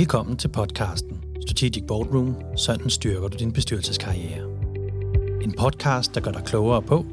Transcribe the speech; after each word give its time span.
Velkommen 0.00 0.36
til 0.36 0.48
podcasten 0.48 1.24
Strategic 1.46 1.84
Boardroom. 1.88 2.36
Sådan 2.56 2.90
styrker 2.90 3.28
du 3.28 3.36
din 3.36 3.52
bestyrelseskarriere. 3.52 4.46
En 5.42 5.54
podcast, 5.58 6.14
der 6.14 6.20
gør 6.20 6.30
dig 6.30 6.42
klogere 6.44 6.82
på, 6.82 7.04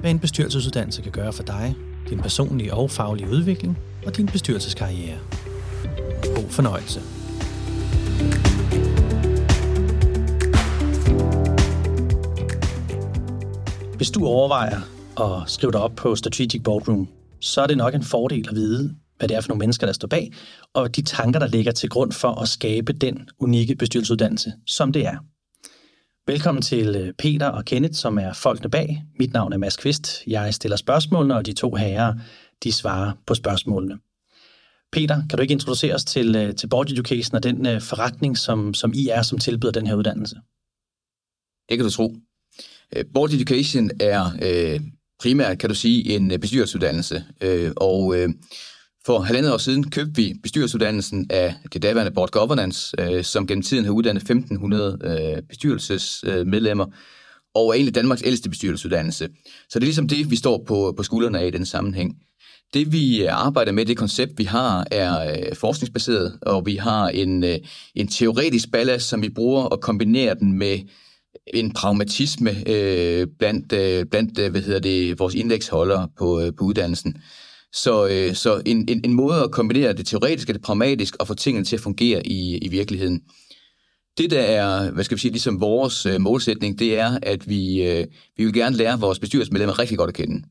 hvad 0.00 0.10
en 0.10 0.18
bestyrelsesuddannelse 0.18 1.02
kan 1.02 1.12
gøre 1.12 1.32
for 1.32 1.42
dig, 1.42 1.74
din 2.10 2.18
personlige 2.18 2.74
og 2.74 2.90
faglige 2.90 3.28
udvikling 3.30 3.78
og 4.06 4.16
din 4.16 4.26
bestyrelseskarriere. 4.26 5.18
God 6.34 6.48
fornøjelse. 6.50 7.00
Hvis 13.96 14.10
du 14.10 14.26
overvejer 14.26 14.80
at 15.20 15.50
skrive 15.50 15.72
dig 15.72 15.80
op 15.80 15.92
på 15.96 16.16
Strategic 16.16 16.62
Boardroom, 16.64 17.08
så 17.40 17.60
er 17.60 17.66
det 17.66 17.76
nok 17.76 17.94
en 17.94 18.04
fordel 18.04 18.46
at 18.48 18.54
vide, 18.54 18.94
hvad 19.18 19.28
det 19.28 19.36
er 19.36 19.40
for 19.40 19.48
nogle 19.48 19.58
mennesker, 19.58 19.86
der 19.86 19.92
står 19.92 20.08
bag, 20.08 20.32
og 20.74 20.96
de 20.96 21.02
tanker, 21.02 21.40
der 21.40 21.46
ligger 21.48 21.72
til 21.72 21.88
grund 21.88 22.12
for 22.12 22.40
at 22.42 22.48
skabe 22.48 22.92
den 22.92 23.28
unikke 23.38 23.74
bestyrelsesuddannelse, 23.74 24.52
som 24.66 24.92
det 24.92 25.06
er. 25.06 25.16
Velkommen 26.26 26.62
til 26.62 26.96
øh, 26.96 27.12
Peter 27.12 27.46
og 27.46 27.64
Kenneth, 27.64 27.94
som 27.94 28.18
er 28.18 28.32
folkene 28.32 28.70
bag. 28.70 29.02
Mit 29.18 29.32
navn 29.32 29.52
er 29.52 29.56
Mads 29.56 29.76
Kvist. 29.76 30.22
Jeg 30.26 30.54
stiller 30.54 30.76
spørgsmålene, 30.76 31.36
og 31.36 31.46
de 31.46 31.52
to 31.52 31.74
herrer, 31.74 32.14
de 32.64 32.72
svarer 32.72 33.12
på 33.26 33.34
spørgsmålene. 33.34 33.98
Peter, 34.92 35.22
kan 35.30 35.36
du 35.36 35.42
ikke 35.42 35.52
introducere 35.52 35.94
os 35.94 36.04
til, 36.04 36.36
øh, 36.36 36.54
til 36.54 36.66
Board 36.66 36.90
Education 36.90 37.36
og 37.36 37.42
den 37.42 37.66
øh, 37.66 37.80
forretning, 37.80 38.38
som, 38.38 38.74
som 38.74 38.92
I 38.94 39.08
er, 39.08 39.22
som 39.22 39.38
tilbyder 39.38 39.72
den 39.72 39.86
her 39.86 39.94
uddannelse? 39.94 40.36
Det 41.68 41.78
kan 41.78 41.84
du 41.84 41.90
tro. 41.90 42.14
Board 43.14 43.30
Education 43.30 43.90
er 44.00 44.30
øh, 44.42 44.80
primært, 45.20 45.58
kan 45.58 45.68
du 45.68 45.74
sige, 45.74 46.16
en 46.16 46.40
bestyrelsesuddannelse, 46.40 47.24
øh, 47.40 47.72
og 47.76 48.18
øh, 48.18 48.28
for 49.06 49.20
halvandet 49.20 49.52
år 49.52 49.58
siden 49.58 49.90
købte 49.90 50.16
vi 50.16 50.34
bestyrelsesuddannelsen 50.42 51.26
af 51.30 51.54
det 51.72 51.82
daværende 51.82 52.12
Board 52.12 52.30
Governance, 52.30 52.96
øh, 53.00 53.24
som 53.24 53.46
gennem 53.46 53.62
tiden 53.62 53.84
har 53.84 53.92
uddannet 53.92 54.30
1.500 54.30 55.08
øh, 55.08 55.42
bestyrelsesmedlemmer, 55.48 56.86
og 57.54 57.68
er 57.68 57.72
egentlig 57.72 57.94
Danmarks 57.94 58.22
ældste 58.24 58.50
bestyrelsesuddannelse. 58.50 59.28
Så 59.68 59.78
det 59.78 59.84
er 59.84 59.86
ligesom 59.86 60.08
det, 60.08 60.30
vi 60.30 60.36
står 60.36 60.64
på, 60.66 60.94
på 60.96 61.02
skuldrene 61.02 61.40
af 61.40 61.46
i 61.46 61.50
den 61.50 61.66
sammenhæng. 61.66 62.16
Det 62.74 62.92
vi 62.92 63.24
øh, 63.24 63.46
arbejder 63.46 63.72
med, 63.72 63.86
det 63.86 63.96
koncept 63.96 64.32
vi 64.36 64.44
har, 64.44 64.86
er 64.90 65.32
øh, 65.32 65.56
forskningsbaseret, 65.56 66.38
og 66.42 66.66
vi 66.66 66.76
har 66.76 67.08
en, 67.08 67.44
øh, 67.44 67.58
en 67.94 68.08
teoretisk 68.08 68.72
ballast, 68.72 69.08
som 69.08 69.22
vi 69.22 69.28
bruger 69.28 69.62
og 69.62 69.80
kombinerer 69.80 70.34
den 70.34 70.52
med 70.52 70.78
en 71.54 71.72
pragmatisme 71.72 72.68
øh, 72.68 73.26
blandt, 73.38 73.72
øh, 73.72 74.06
blandt 74.06 74.38
øh, 74.38 74.50
hvad 74.50 74.60
hedder 74.60 74.80
det, 74.80 75.18
vores 75.18 75.34
indeksholdere 75.34 76.08
på, 76.18 76.40
øh, 76.40 76.52
på 76.58 76.64
uddannelsen. 76.64 77.16
Så, 77.72 78.06
øh, 78.06 78.34
så 78.34 78.62
en, 78.66 78.88
en, 78.88 79.00
en 79.04 79.14
måde 79.14 79.42
at 79.42 79.50
kombinere 79.50 79.92
det 79.92 80.06
teoretiske 80.06 80.50
og 80.50 80.54
det 80.54 80.62
pragmatiske 80.62 81.20
og 81.20 81.26
få 81.26 81.34
tingene 81.34 81.64
til 81.64 81.76
at 81.76 81.82
fungere 81.82 82.26
i, 82.26 82.58
i 82.58 82.68
virkeligheden. 82.68 83.22
Det, 84.18 84.30
der 84.30 84.40
er, 84.40 84.90
hvad 84.90 85.04
skal 85.04 85.16
vi 85.16 85.20
sige, 85.20 85.32
ligesom 85.32 85.60
vores 85.60 86.06
øh, 86.06 86.20
målsætning, 86.20 86.78
det 86.78 86.98
er, 86.98 87.18
at 87.22 87.48
vi, 87.48 87.82
øh, 87.82 88.06
vi 88.36 88.44
vil 88.44 88.54
gerne 88.54 88.76
lære 88.76 89.00
vores 89.00 89.18
bestyrelsesmedlemmer 89.18 89.78
rigtig 89.78 89.98
godt 89.98 90.08
at 90.08 90.14
kende. 90.14 90.42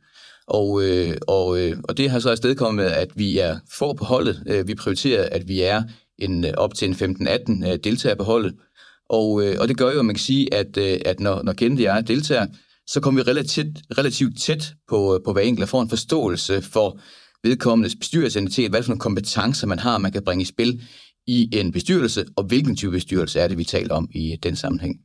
Og, 0.47 0.83
øh, 0.83 1.17
og, 1.27 1.59
øh, 1.59 1.77
og 1.83 1.97
det 1.97 2.09
har 2.09 2.19
så 2.19 2.29
afstedkommet 2.29 2.85
at 2.85 3.09
vi 3.15 3.39
er 3.39 3.59
få 3.71 3.93
på 3.93 4.05
holdet. 4.05 4.43
Øh, 4.47 4.67
vi 4.67 4.75
prioriterer, 4.75 5.29
at 5.31 5.47
vi 5.47 5.61
er 5.61 5.83
en, 6.17 6.45
øh, 6.45 6.53
op 6.57 6.73
til 6.73 6.87
en 6.87 6.93
15-18 6.93 7.71
øh, 7.71 7.79
deltagere 7.83 8.17
på 8.17 8.23
holdet. 8.23 8.55
Og, 9.09 9.43
øh, 9.43 9.55
og 9.59 9.67
det 9.67 9.77
gør 9.77 9.91
jo, 9.91 9.99
at 9.99 10.05
man 10.05 10.15
kan 10.15 10.23
sige, 10.23 10.53
at, 10.53 10.77
øh, 10.77 10.99
at 11.05 11.19
når, 11.19 11.43
når 11.43 11.53
Kennedy 11.53 11.79
og 11.79 11.95
jeg 11.95 12.07
deltager, 12.07 12.47
så 12.87 12.99
kommer 12.99 13.23
vi 13.23 13.31
relativt, 13.31 13.77
relativt 13.97 14.39
tæt 14.39 14.73
på, 14.89 15.15
øh, 15.15 15.19
på 15.25 15.33
hver 15.33 15.41
enkelt 15.41 15.63
og 15.63 15.69
får 15.69 15.81
en 15.81 15.89
forståelse 15.89 16.61
for 16.61 16.99
vedkommendes 17.43 17.95
bestyrelsesidentitet, 17.95 18.69
hvad 18.69 18.83
for 18.83 18.89
nogle 18.89 18.99
kompetencer 18.99 19.67
man 19.67 19.79
har, 19.79 19.97
man 19.97 20.11
kan 20.11 20.23
bringe 20.23 20.41
i 20.41 20.45
spil 20.45 20.81
i 21.27 21.49
en 21.59 21.71
bestyrelse, 21.71 22.25
og 22.35 22.43
hvilken 22.43 22.75
type 22.75 22.91
bestyrelse 22.91 23.39
er 23.39 23.47
det, 23.47 23.57
vi 23.57 23.63
taler 23.63 23.95
om 23.95 24.09
i 24.11 24.31
øh, 24.31 24.37
den 24.43 24.55
sammenhæng. 24.55 24.95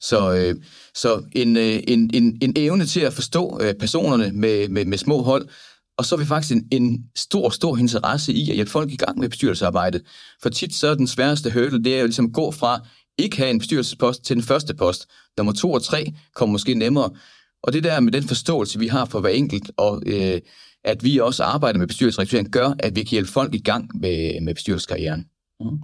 Så, 0.00 0.34
øh, 0.34 0.54
så 0.94 1.22
en, 1.32 1.56
øh, 1.56 1.82
en, 1.88 2.10
en, 2.14 2.38
en 2.42 2.52
evne 2.56 2.86
til 2.86 3.00
at 3.00 3.12
forstå 3.12 3.60
øh, 3.62 3.74
personerne 3.74 4.32
med, 4.32 4.68
med, 4.68 4.84
med 4.84 4.98
små 4.98 5.22
hold, 5.22 5.48
og 5.98 6.04
så 6.04 6.14
er 6.14 6.18
vi 6.18 6.24
faktisk 6.24 6.52
en, 6.56 6.68
en 6.70 7.04
stor, 7.16 7.50
stor 7.50 7.76
interesse 7.76 8.32
i 8.32 8.50
at 8.50 8.54
hjælpe 8.54 8.70
folk 8.70 8.92
i 8.92 8.96
gang 8.96 9.18
med 9.18 9.28
bestyrelsesarbejdet. 9.28 10.02
For 10.42 10.48
tit 10.48 10.74
så 10.74 10.88
er 10.88 10.94
den 10.94 11.06
sværeste 11.06 11.50
hurdle, 11.50 11.84
det 11.84 11.94
er 11.94 12.00
jo 12.00 12.06
ligesom 12.06 12.26
at 12.26 12.32
gå 12.32 12.50
fra 12.50 12.86
ikke 13.18 13.36
have 13.36 13.50
en 13.50 13.58
bestyrelsespost 13.58 14.24
til 14.24 14.36
den 14.36 14.44
første 14.44 14.74
post. 14.74 15.06
Nummer 15.36 15.52
to 15.52 15.72
og 15.72 15.82
tre 15.82 16.12
kommer 16.34 16.52
måske 16.52 16.74
nemmere. 16.74 17.10
Og 17.62 17.72
det 17.72 17.84
der 17.84 18.00
med 18.00 18.12
den 18.12 18.22
forståelse, 18.22 18.78
vi 18.78 18.86
har 18.86 19.04
for 19.04 19.20
hver 19.20 19.30
enkelt, 19.30 19.70
og 19.76 20.02
øh, 20.06 20.40
at 20.84 21.04
vi 21.04 21.18
også 21.18 21.44
arbejder 21.44 21.78
med 21.78 21.86
bestyrelsesrekruttering, 21.86 22.50
gør, 22.50 22.74
at 22.78 22.96
vi 22.96 23.02
kan 23.02 23.10
hjælpe 23.10 23.30
folk 23.30 23.54
i 23.54 23.62
gang 23.62 24.00
med, 24.00 24.40
med 24.40 24.54
bestyrelseskarrieren. 24.54 25.26
Mm. 25.60 25.78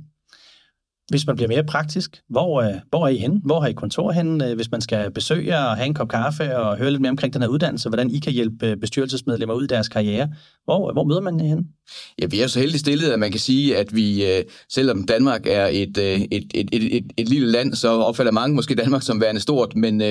Hvis 1.10 1.26
man 1.26 1.36
bliver 1.36 1.48
mere 1.48 1.64
praktisk, 1.64 2.20
hvor, 2.28 2.62
øh, 2.62 2.74
hvor 2.88 3.04
er 3.04 3.08
I 3.08 3.16
henne? 3.16 3.40
Hvor 3.44 3.60
har 3.60 3.68
I 3.68 3.72
kontor 3.72 4.12
henne, 4.12 4.48
øh, 4.48 4.56
hvis 4.56 4.70
man 4.70 4.80
skal 4.80 5.10
besøge 5.10 5.56
og 5.56 5.76
have 5.76 5.86
en 5.86 5.94
kop 5.94 6.08
kaffe 6.08 6.56
og 6.56 6.76
høre 6.78 6.90
lidt 6.90 7.00
mere 7.00 7.10
omkring 7.10 7.34
den 7.34 7.42
her 7.42 7.48
uddannelse, 7.48 7.88
hvordan 7.88 8.10
I 8.10 8.18
kan 8.18 8.32
hjælpe 8.32 8.66
øh, 8.66 8.76
bestyrelsesmedlemmer 8.76 9.54
ud 9.54 9.64
i 9.64 9.66
deres 9.66 9.88
karriere? 9.88 10.28
Hvor, 10.64 10.92
hvor 10.92 11.04
møder 11.04 11.20
man 11.20 11.40
henne? 11.40 11.64
Ja, 12.22 12.26
vi 12.26 12.40
er 12.40 12.46
så 12.46 12.58
heldigt 12.58 12.80
stillet, 12.80 13.10
at 13.10 13.18
man 13.18 13.30
kan 13.30 13.40
sige, 13.40 13.76
at 13.76 13.94
vi, 13.94 14.26
øh, 14.26 14.44
selvom 14.68 15.04
Danmark 15.04 15.46
er 15.46 15.66
et, 15.66 15.98
et, 15.98 16.26
et, 16.30 16.68
et, 16.72 16.96
et, 16.96 17.12
et 17.16 17.28
lille 17.28 17.48
land, 17.50 17.74
så 17.74 17.88
opfatter 17.88 18.32
mange 18.32 18.56
måske 18.56 18.74
Danmark 18.74 19.02
som 19.02 19.20
værende 19.20 19.40
stort, 19.40 19.76
men 19.76 20.02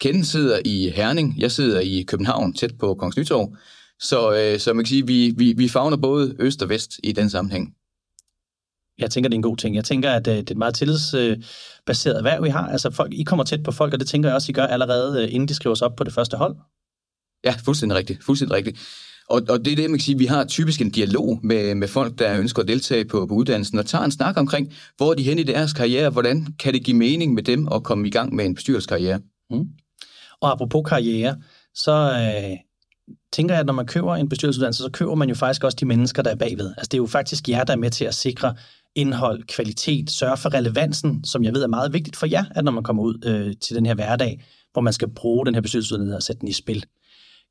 Kenden 0.00 0.24
sidder 0.24 0.58
i 0.64 0.92
Herning, 0.94 1.34
jeg 1.38 1.50
sidder 1.50 1.80
i 1.80 2.04
København, 2.08 2.52
tæt 2.52 2.72
på 2.80 2.94
Kongens 2.94 3.16
Nytorv, 3.16 3.56
så, 4.00 4.54
så 4.58 4.72
man 4.72 4.84
kan 4.84 4.88
sige, 4.88 5.06
vi, 5.06 5.34
vi, 5.36 5.54
vi 5.56 5.68
fagner 5.68 5.96
både 5.96 6.36
øst 6.38 6.62
og 6.62 6.68
vest 6.68 7.00
i 7.04 7.12
den 7.12 7.30
sammenhæng 7.30 7.74
jeg 9.00 9.10
tænker, 9.10 9.28
det 9.28 9.34
er 9.34 9.38
en 9.38 9.42
god 9.42 9.56
ting. 9.56 9.76
Jeg 9.76 9.84
tænker, 9.84 10.10
at 10.10 10.26
øh, 10.26 10.36
det 10.36 10.48
er 10.48 10.52
et 10.52 10.56
meget 10.56 10.74
tillidsbaseret 10.74 12.16
erhverv, 12.16 12.44
vi 12.44 12.48
har. 12.48 12.68
Altså, 12.68 12.90
folk, 12.90 13.12
I 13.14 13.22
kommer 13.22 13.44
tæt 13.44 13.62
på 13.62 13.72
folk, 13.72 13.92
og 13.92 14.00
det 14.00 14.08
tænker 14.08 14.28
jeg 14.28 14.34
også, 14.34 14.52
I 14.52 14.52
gør 14.52 14.66
allerede, 14.66 15.22
øh, 15.22 15.34
inden 15.34 15.48
de 15.48 15.54
skriver 15.54 15.74
sig 15.74 15.86
op 15.86 15.96
på 15.96 16.04
det 16.04 16.12
første 16.12 16.36
hold. 16.36 16.56
Ja, 17.44 17.54
fuldstændig 17.64 17.98
rigtigt. 17.98 18.24
Fuldstændig 18.24 18.56
rigtigt. 18.56 18.78
Og, 19.30 19.42
og 19.48 19.64
det 19.64 19.72
er 19.72 19.76
det, 19.76 19.90
man 19.90 19.98
kan 19.98 20.04
sige, 20.04 20.18
vi 20.18 20.26
har 20.26 20.44
typisk 20.44 20.80
en 20.80 20.90
dialog 20.90 21.40
med, 21.42 21.74
med 21.74 21.88
folk, 21.88 22.18
der 22.18 22.38
ønsker 22.38 22.62
at 22.62 22.68
deltage 22.68 23.04
på, 23.04 23.26
på 23.26 23.34
uddannelsen, 23.34 23.78
og 23.78 23.86
tager 23.86 24.04
en 24.04 24.10
snak 24.10 24.36
omkring, 24.36 24.72
hvor 24.96 25.10
er 25.10 25.14
de 25.14 25.22
hen 25.22 25.38
i 25.38 25.42
deres 25.42 25.72
karriere, 25.72 26.10
hvordan 26.10 26.46
kan 26.58 26.74
det 26.74 26.84
give 26.84 26.96
mening 26.96 27.34
med 27.34 27.42
dem 27.42 27.68
at 27.74 27.82
komme 27.82 28.06
i 28.08 28.10
gang 28.10 28.34
med 28.34 28.44
en 28.44 28.54
bestyrelseskarriere. 28.54 29.20
Mm. 29.50 29.68
Og 30.40 30.52
apropos 30.52 30.88
karriere, 30.88 31.36
så 31.74 31.92
øh, 31.92 32.56
tænker 33.32 33.54
jeg, 33.54 33.60
at 33.60 33.66
når 33.66 33.72
man 33.72 33.86
køber 33.86 34.16
en 34.16 34.28
bestyrelsesuddannelse, 34.28 34.82
så 34.82 34.90
køber 34.92 35.14
man 35.14 35.28
jo 35.28 35.34
faktisk 35.34 35.64
også 35.64 35.76
de 35.80 35.86
mennesker, 35.86 36.22
der 36.22 36.30
er 36.30 36.36
bagved. 36.36 36.74
Altså 36.76 36.88
det 36.88 36.94
er 36.94 37.02
jo 37.02 37.06
faktisk 37.06 37.48
jer, 37.48 37.64
der 37.64 37.72
er 37.72 37.76
med 37.76 37.90
til 37.90 38.04
at 38.04 38.14
sikre, 38.14 38.54
indhold, 38.94 39.42
kvalitet, 39.42 40.10
sørge 40.10 40.36
for 40.36 40.54
relevansen, 40.54 41.24
som 41.24 41.44
jeg 41.44 41.54
ved 41.54 41.62
er 41.62 41.68
meget 41.68 41.92
vigtigt 41.92 42.16
for 42.16 42.26
jer, 42.26 42.44
at 42.50 42.64
når 42.64 42.72
man 42.72 42.82
kommer 42.82 43.02
ud 43.02 43.24
øh, 43.24 43.56
til 43.60 43.76
den 43.76 43.86
her 43.86 43.94
hverdag, 43.94 44.44
hvor 44.72 44.82
man 44.82 44.92
skal 44.92 45.08
bruge 45.08 45.46
den 45.46 45.54
her 45.54 45.60
bestyrelsesuddannelse 45.60 46.16
og 46.16 46.22
sætte 46.22 46.40
den 46.40 46.48
i 46.48 46.52
spil. 46.52 46.84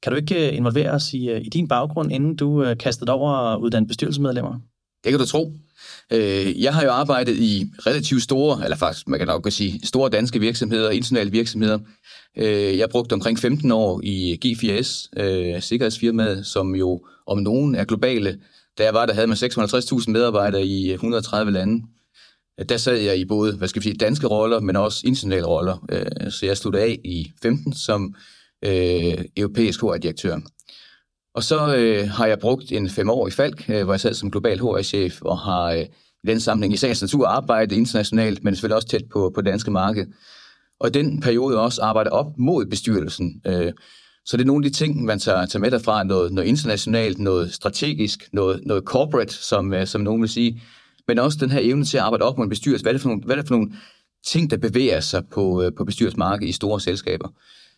Kan 0.04 0.12
du 0.12 0.18
ikke 0.18 0.50
øh, 0.50 0.58
involvere 0.58 0.92
os 0.92 1.14
i, 1.14 1.30
øh, 1.30 1.42
i 1.42 1.50
din 1.50 1.68
baggrund, 1.68 2.12
inden 2.12 2.36
du 2.36 2.64
øh, 2.64 2.78
kastede 2.78 3.12
over 3.12 3.32
og 3.32 3.62
uddannede 3.62 3.88
bestyrelsesmedlemmer? 3.88 4.60
Det 5.04 5.12
kan 5.12 5.20
du 5.20 5.26
tro. 5.26 5.54
Øh, 6.12 6.62
jeg 6.62 6.74
har 6.74 6.84
jo 6.84 6.92
arbejdet 6.92 7.36
i 7.36 7.72
relativt 7.88 8.24
store, 8.24 8.64
eller 8.64 8.78
faktisk 8.78 9.08
man 9.08 9.20
kan 9.20 9.28
nok 9.28 9.48
sige, 9.50 9.88
store 9.88 10.10
danske 10.10 10.40
virksomheder, 10.40 10.90
internationale 10.90 11.32
virksomheder. 11.32 11.80
Jeg 12.78 12.90
brugte 12.90 13.14
omkring 13.14 13.40
15 13.40 13.72
år 13.72 14.02
i 14.04 14.40
G4S, 14.46 15.10
sikkerhedsfirmaet, 15.60 16.46
som 16.46 16.76
jo 16.76 17.02
om 17.28 17.38
nogen 17.38 17.76
er 17.76 17.84
globale 17.84 18.40
da 18.80 18.84
jeg 18.84 18.94
var 18.94 19.06
der, 19.06 19.14
havde 19.14 19.28
man 19.28 19.38
650.000 19.38 20.12
medarbejdere 20.12 20.66
i 20.66 20.88
øh, 20.88 20.94
130 20.94 21.52
lande. 21.52 21.86
Øh, 22.60 22.66
der 22.70 22.78
sad 22.78 22.98
jeg 22.98 23.18
i 23.18 23.26
både 23.26 23.56
hvad 23.56 23.68
skal 23.68 23.80
vi 23.80 23.84
sige, 23.84 23.98
danske 23.98 24.28
roller, 24.28 24.60
men 24.60 24.76
også 24.76 25.02
internationale 25.06 25.48
roller. 25.48 25.86
Øh, 25.92 26.32
så 26.32 26.46
jeg 26.46 26.58
sluttede 26.58 26.84
af 26.84 27.00
i 27.06 27.32
15 27.42 27.74
som 27.74 28.16
øh, 28.66 29.26
europæisk 29.38 29.82
HR-direktør. 29.82 30.40
Og 31.36 31.44
så 31.44 31.76
øh, 31.76 32.10
har 32.10 32.26
jeg 32.26 32.40
brugt 32.40 32.72
en 32.72 32.90
fem 32.90 33.10
år 33.10 33.28
i 33.28 33.32
Falk, 33.32 33.70
øh, 33.70 33.84
hvor 33.84 33.94
jeg 33.94 34.00
sad 34.00 34.14
som 34.14 34.32
global 34.32 34.60
HR-chef 34.60 35.22
og 35.22 35.40
har 35.40 35.72
øh, 35.72 35.86
i 36.24 36.28
den 36.28 36.40
sammenhæng 36.40 36.74
i 36.74 36.78
sagens 36.78 37.02
natur 37.02 37.28
arbejdet 37.28 37.76
internationalt, 37.76 38.44
men 38.44 38.56
selvfølgelig 38.56 38.76
også 38.76 38.88
tæt 38.88 39.04
på, 39.14 39.32
på 39.36 39.42
det 39.42 39.52
danske 39.52 39.72
marked. 39.72 40.06
Og 40.80 40.88
i 40.88 40.92
den 40.92 41.22
periode 41.22 41.60
også 41.60 41.82
arbejdet 41.82 42.14
op 42.14 42.38
mod 42.38 42.66
bestyrelsen. 42.66 43.42
Øh, 43.48 43.74
så 44.26 44.38
det 44.38 44.44
er 44.44 44.48
nogle 44.48 44.66
af 44.66 44.72
de 44.72 44.78
ting, 44.78 45.04
man 45.06 45.20
tager, 45.20 45.46
tager 45.46 45.62
med 45.62 45.72
derfra, 45.72 46.04
noget, 46.04 46.32
noget 46.32 46.48
internationalt, 46.48 47.20
noget 47.20 47.54
strategisk, 47.54 48.30
noget, 48.34 48.62
noget 48.66 48.84
corporate, 48.84 49.34
som, 49.34 49.74
øh, 49.74 49.88
som 49.88 50.02
nogen 50.02 50.22
vil 50.22 50.30
sige, 50.30 50.62
men 51.08 51.20
også 51.20 51.38
den 51.42 51.52
her 51.52 51.60
evne 51.64 51.86
til 51.86 51.98
at 51.98 52.04
arbejde 52.04 52.26
op 52.26 52.38
mod 52.38 52.46
en 52.46 52.50
bestyrelse. 52.50 52.84
Hvad 52.84 52.92
er 52.92 52.94
det 52.94 53.02
for 53.02 53.10
nogle, 53.10 53.24
hvad 53.24 53.36
er 53.36 53.42
det 53.42 53.48
for 53.48 53.56
nogle 53.56 53.72
ting, 54.26 54.52
der 54.52 54.58
bevæger 54.58 55.00
sig 55.00 55.24
på, 55.32 55.64
øh, 55.64 55.72
på 55.78 55.86
bestyrelsesmarkedet 55.86 56.50
i 56.50 56.52
store 56.52 56.82
selskaber? 56.82 57.30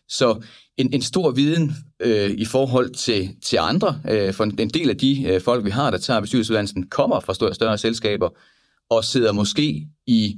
Så 0.10 0.42
en, 0.78 0.94
en 0.94 1.02
stor 1.02 1.32
viden 1.32 1.76
øh, 2.00 2.30
i 2.30 2.46
forhold 2.46 2.90
til, 2.90 3.36
til 3.42 3.58
andre, 3.62 4.02
øh, 4.10 4.34
for 4.34 4.44
en, 4.44 4.60
en 4.60 4.70
del 4.70 4.90
af 4.90 4.98
de 4.98 5.24
øh, 5.24 5.42
folk, 5.42 5.66
vi 5.66 5.70
har, 5.70 5.92
der 5.92 5.98
tager 5.98 6.22
bestyrelsesuddannelsen, 6.22 6.90
kommer 6.90 7.20
fra 7.20 7.34
større, 7.34 7.54
større 7.54 7.78
selskaber 7.78 8.30
og 8.90 9.04
sidder 9.04 9.32
måske 9.32 9.88
i 10.08 10.36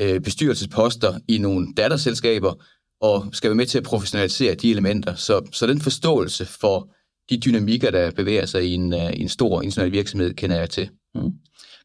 øh, 0.00 0.20
bestyrelsesposter 0.20 1.18
i 1.28 1.38
nogle 1.38 1.74
datterselskaber, 1.76 2.54
og 3.00 3.26
skal 3.32 3.50
være 3.50 3.56
med 3.56 3.66
til 3.66 3.78
at 3.78 3.84
professionalisere 3.84 4.54
de 4.54 4.70
elementer. 4.70 5.14
Så, 5.14 5.48
så 5.52 5.66
den 5.66 5.80
forståelse 5.80 6.46
for 6.46 6.88
de 7.30 7.36
dynamikker, 7.36 7.90
der 7.90 8.10
bevæger 8.10 8.46
sig 8.46 8.64
i 8.64 8.74
en, 8.74 8.92
uh, 8.92 9.20
en 9.20 9.28
stor 9.28 9.62
international 9.62 9.92
virksomhed, 9.92 10.34
kender 10.34 10.56
jeg 10.56 10.70
til. 10.70 10.88
Mm. 11.14 11.32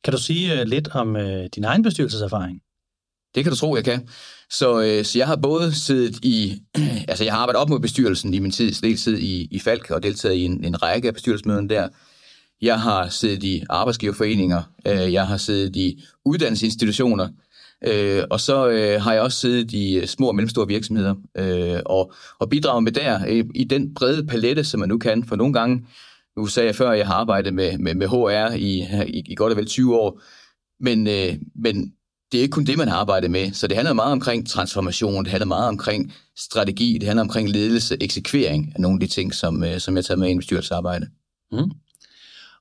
Kan 0.04 0.14
du 0.14 0.20
sige 0.20 0.66
lidt 0.66 0.88
om 0.88 1.18
din 1.56 1.64
egen 1.64 1.84
bestyrelseserfaring? 1.84 2.62
Det 3.36 3.44
kan 3.44 3.52
du 3.52 3.58
tro, 3.58 3.76
jeg 3.76 3.84
kan. 3.84 4.08
Så, 4.50 4.82
øh, 4.82 5.06
så 5.06 5.18
jeg 5.18 5.28
har 5.28 5.36
både 5.36 5.76
siddet 5.76 6.26
i, 6.26 6.62
altså 7.08 7.24
jeg 7.24 7.34
har 7.34 7.40
arbejdet 7.40 7.62
op 7.62 7.70
mod 7.70 7.80
bestyrelsen 7.80 8.34
i 8.34 8.40
min 8.40 8.52
tid, 8.52 8.72
dels 8.72 9.04
tid 9.04 9.18
i, 9.18 9.48
i 9.52 9.60
Falk 9.60 9.92
og 9.92 10.04
deltaget 10.04 10.36
i 10.36 10.46
en, 10.46 10.64
en 10.64 10.84
række 10.84 11.08
af 11.08 11.14
bestyrelsesmøderne 11.14 11.70
der. 11.70 11.90
Jeg 12.62 12.82
har 12.82 13.10
siddet 13.10 13.44
i 13.44 13.64
arbejdsgiverforeninger, 13.70 14.64
øh, 14.88 15.14
jeg 15.14 15.28
har 15.28 15.38
siddet 15.38 15.76
i 15.76 16.04
uddannelsesinstitutioner, 16.26 17.30
øh, 17.88 18.24
og 18.30 18.40
så 18.40 18.70
øh, 18.70 19.02
har 19.02 19.14
jeg 19.14 19.22
også 19.22 19.40
siddet 19.40 19.72
i 19.72 19.98
øh, 19.98 20.08
små 20.08 20.28
og 20.28 20.36
mellemstore 20.36 20.68
virksomheder 20.68 21.16
øh, 21.38 21.80
og, 21.86 22.14
og 22.40 22.50
bidraget 22.50 22.84
med 22.84 22.92
der 22.92 23.20
øh, 23.28 23.46
i 23.56 23.64
den 23.64 23.94
brede 23.94 24.28
palette, 24.28 24.64
som 24.64 24.80
man 24.80 24.90
nu 24.90 24.98
kan. 24.98 25.24
For 25.24 25.36
nogle 25.36 25.54
gange, 25.54 25.86
nu 26.38 26.46
sagde 26.46 26.68
jeg 26.68 26.76
før, 26.76 26.90
at 26.90 26.98
jeg 26.98 27.08
har 27.08 27.14
arbejdet 27.14 27.54
med, 27.54 27.78
med, 27.78 27.96
med 27.96 28.08
HR 28.08 28.56
i, 28.56 28.88
i, 29.08 29.24
i 29.26 29.36
godt 29.36 29.52
og 29.52 29.58
vel 29.58 29.66
20 29.66 30.00
år, 30.00 30.22
men, 30.80 31.08
øh, 31.08 31.36
men 31.56 31.94
det 32.32 32.38
er 32.38 32.42
ikke 32.42 32.54
kun 32.54 32.66
det, 32.66 32.78
man 32.78 32.88
har 32.88 32.98
arbejdet 32.98 33.32
med. 33.32 33.52
Så 33.52 33.68
det 33.68 33.78
handler 33.78 33.94
meget 33.94 34.12
omkring 34.12 34.48
transformation, 34.48 35.24
det 35.24 35.32
handler 35.32 35.48
meget 35.48 35.68
omkring 35.68 36.14
strategi, 36.38 36.98
det 36.98 37.08
handler 37.08 37.24
omkring 37.24 37.50
ledelse, 37.50 37.98
eksekvering 38.02 38.72
af 38.76 38.82
nogle 38.82 38.96
af 38.96 39.00
de 39.00 39.14
ting, 39.14 39.34
som, 39.34 39.64
øh, 39.64 39.80
som 39.80 39.96
jeg 39.96 40.06
tager 40.06 40.18
med 40.18 40.28
i 40.28 40.32
en 40.32 40.38
bestyrelsesarbejde. 40.38 41.08
Mm. 41.52 41.72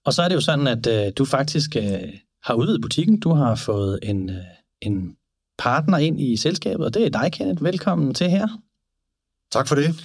Og 0.04 0.14
så 0.14 0.22
er 0.22 0.28
det 0.28 0.34
jo 0.34 0.40
sådan, 0.40 0.66
at 0.66 0.86
øh, 0.86 1.12
du 1.18 1.24
faktisk 1.24 1.76
øh, 1.76 2.08
har 2.42 2.54
udvidet 2.54 2.82
butikken. 2.82 3.20
Du 3.20 3.32
har 3.32 3.54
fået 3.54 3.98
en, 4.02 4.30
øh, 4.30 4.36
en 4.82 5.16
partner 5.58 5.98
ind 5.98 6.20
i 6.20 6.36
selskabet, 6.36 6.86
og 6.86 6.94
det 6.94 7.06
er 7.06 7.10
dig, 7.10 7.32
Kenneth. 7.32 7.62
Velkommen 7.62 8.14
til 8.14 8.30
her. 8.30 8.48
Tak 9.52 9.68
for 9.68 9.74
det. 9.74 10.04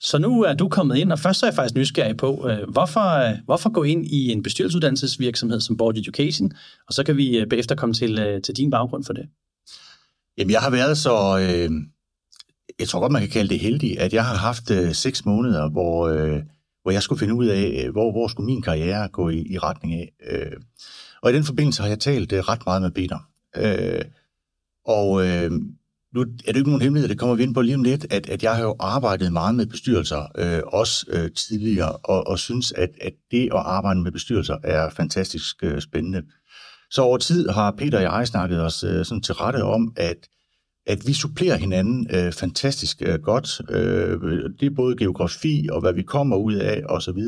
Så 0.00 0.18
nu 0.18 0.42
er 0.42 0.54
du 0.54 0.68
kommet 0.68 0.96
ind, 0.96 1.12
og 1.12 1.18
først 1.18 1.42
er 1.42 1.46
jeg 1.46 1.54
faktisk 1.54 1.74
nysgerrig 1.74 2.16
på, 2.16 2.48
øh, 2.48 2.68
hvorfor, 2.68 3.30
øh, 3.30 3.36
hvorfor 3.44 3.70
gå 3.70 3.82
ind 3.82 4.06
i 4.06 4.32
en 4.32 4.42
bestyrelsesuddannelsesvirksomhed 4.42 5.60
som 5.60 5.76
Board 5.76 5.96
Education, 5.96 6.52
og 6.88 6.94
så 6.94 7.04
kan 7.04 7.16
vi 7.16 7.38
øh, 7.38 7.48
bagefter 7.48 7.74
komme 7.74 7.94
til, 7.94 8.40
til 8.44 8.56
din 8.56 8.70
baggrund 8.70 9.04
for 9.04 9.12
det. 9.12 9.28
Jamen, 10.38 10.50
jeg 10.50 10.60
har 10.60 10.70
været 10.70 10.98
så, 10.98 11.38
øh, 11.38 11.70
jeg 12.78 12.88
tror 12.88 13.00
godt, 13.00 13.12
man 13.12 13.22
kan 13.22 13.30
kalde 13.30 13.48
det 13.48 13.60
heldig, 13.60 14.00
at 14.00 14.12
jeg 14.12 14.24
har 14.24 14.36
haft 14.36 14.70
øh, 14.70 14.94
seks 14.94 15.24
måneder, 15.24 15.68
hvor, 15.68 16.08
øh, 16.08 16.42
hvor 16.82 16.90
jeg 16.90 17.02
skulle 17.02 17.18
finde 17.18 17.34
ud 17.34 17.46
af, 17.46 17.88
hvor, 17.92 18.12
hvor 18.12 18.28
skulle 18.28 18.46
min 18.46 18.62
karriere 18.62 19.08
gå 19.08 19.28
i, 19.28 19.46
i 19.50 19.58
retning 19.58 19.94
af. 19.94 20.12
Øh, 20.30 20.52
og 21.22 21.30
i 21.30 21.34
den 21.34 21.44
forbindelse 21.44 21.82
har 21.82 21.88
jeg 21.88 21.98
talt 21.98 22.32
øh, 22.32 22.38
ret 22.38 22.66
meget 22.66 22.82
med 22.82 22.90
Peter. 22.90 23.18
Øh, 23.58 24.04
og 24.84 25.26
øh, 25.26 25.50
nu 26.14 26.20
er 26.20 26.24
det 26.46 26.56
ikke 26.56 26.70
nogen 26.70 26.82
hemmelighed, 26.82 27.08
det 27.08 27.18
kommer 27.18 27.34
vi 27.34 27.42
ind 27.42 27.54
på 27.54 27.62
lige 27.62 27.74
om 27.74 27.82
lidt, 27.82 28.06
at, 28.10 28.28
at 28.28 28.42
jeg 28.42 28.56
har 28.56 28.62
jo 28.62 28.76
arbejdet 28.78 29.32
meget 29.32 29.54
med 29.54 29.66
bestyrelser, 29.66 30.26
øh, 30.38 30.62
også 30.66 31.06
øh, 31.08 31.30
tidligere, 31.32 31.92
og, 31.92 32.26
og 32.26 32.38
synes, 32.38 32.72
at, 32.72 32.90
at 33.00 33.12
det 33.30 33.44
at 33.44 33.62
arbejde 33.64 34.02
med 34.02 34.12
bestyrelser 34.12 34.56
er 34.64 34.90
fantastisk 34.90 35.56
øh, 35.62 35.80
spændende. 35.80 36.22
Så 36.90 37.02
over 37.02 37.18
tid 37.18 37.48
har 37.48 37.70
Peter 37.70 37.98
og 37.98 38.02
jeg 38.02 38.26
snakket 38.26 38.62
os 38.62 38.84
øh, 38.84 39.04
sådan 39.04 39.22
til 39.22 39.34
rette 39.34 39.62
om, 39.62 39.92
at, 39.96 40.28
at 40.86 41.06
vi 41.06 41.12
supplerer 41.12 41.56
hinanden 41.56 42.06
øh, 42.14 42.32
fantastisk 42.32 43.02
øh, 43.06 43.18
godt. 43.20 43.60
Øh, 43.70 44.20
det 44.60 44.66
er 44.66 44.74
både 44.76 44.96
geografi 44.96 45.68
og 45.72 45.80
hvad 45.80 45.92
vi 45.92 46.02
kommer 46.02 46.36
ud 46.36 46.54
af 46.54 46.82
osv., 46.88 47.22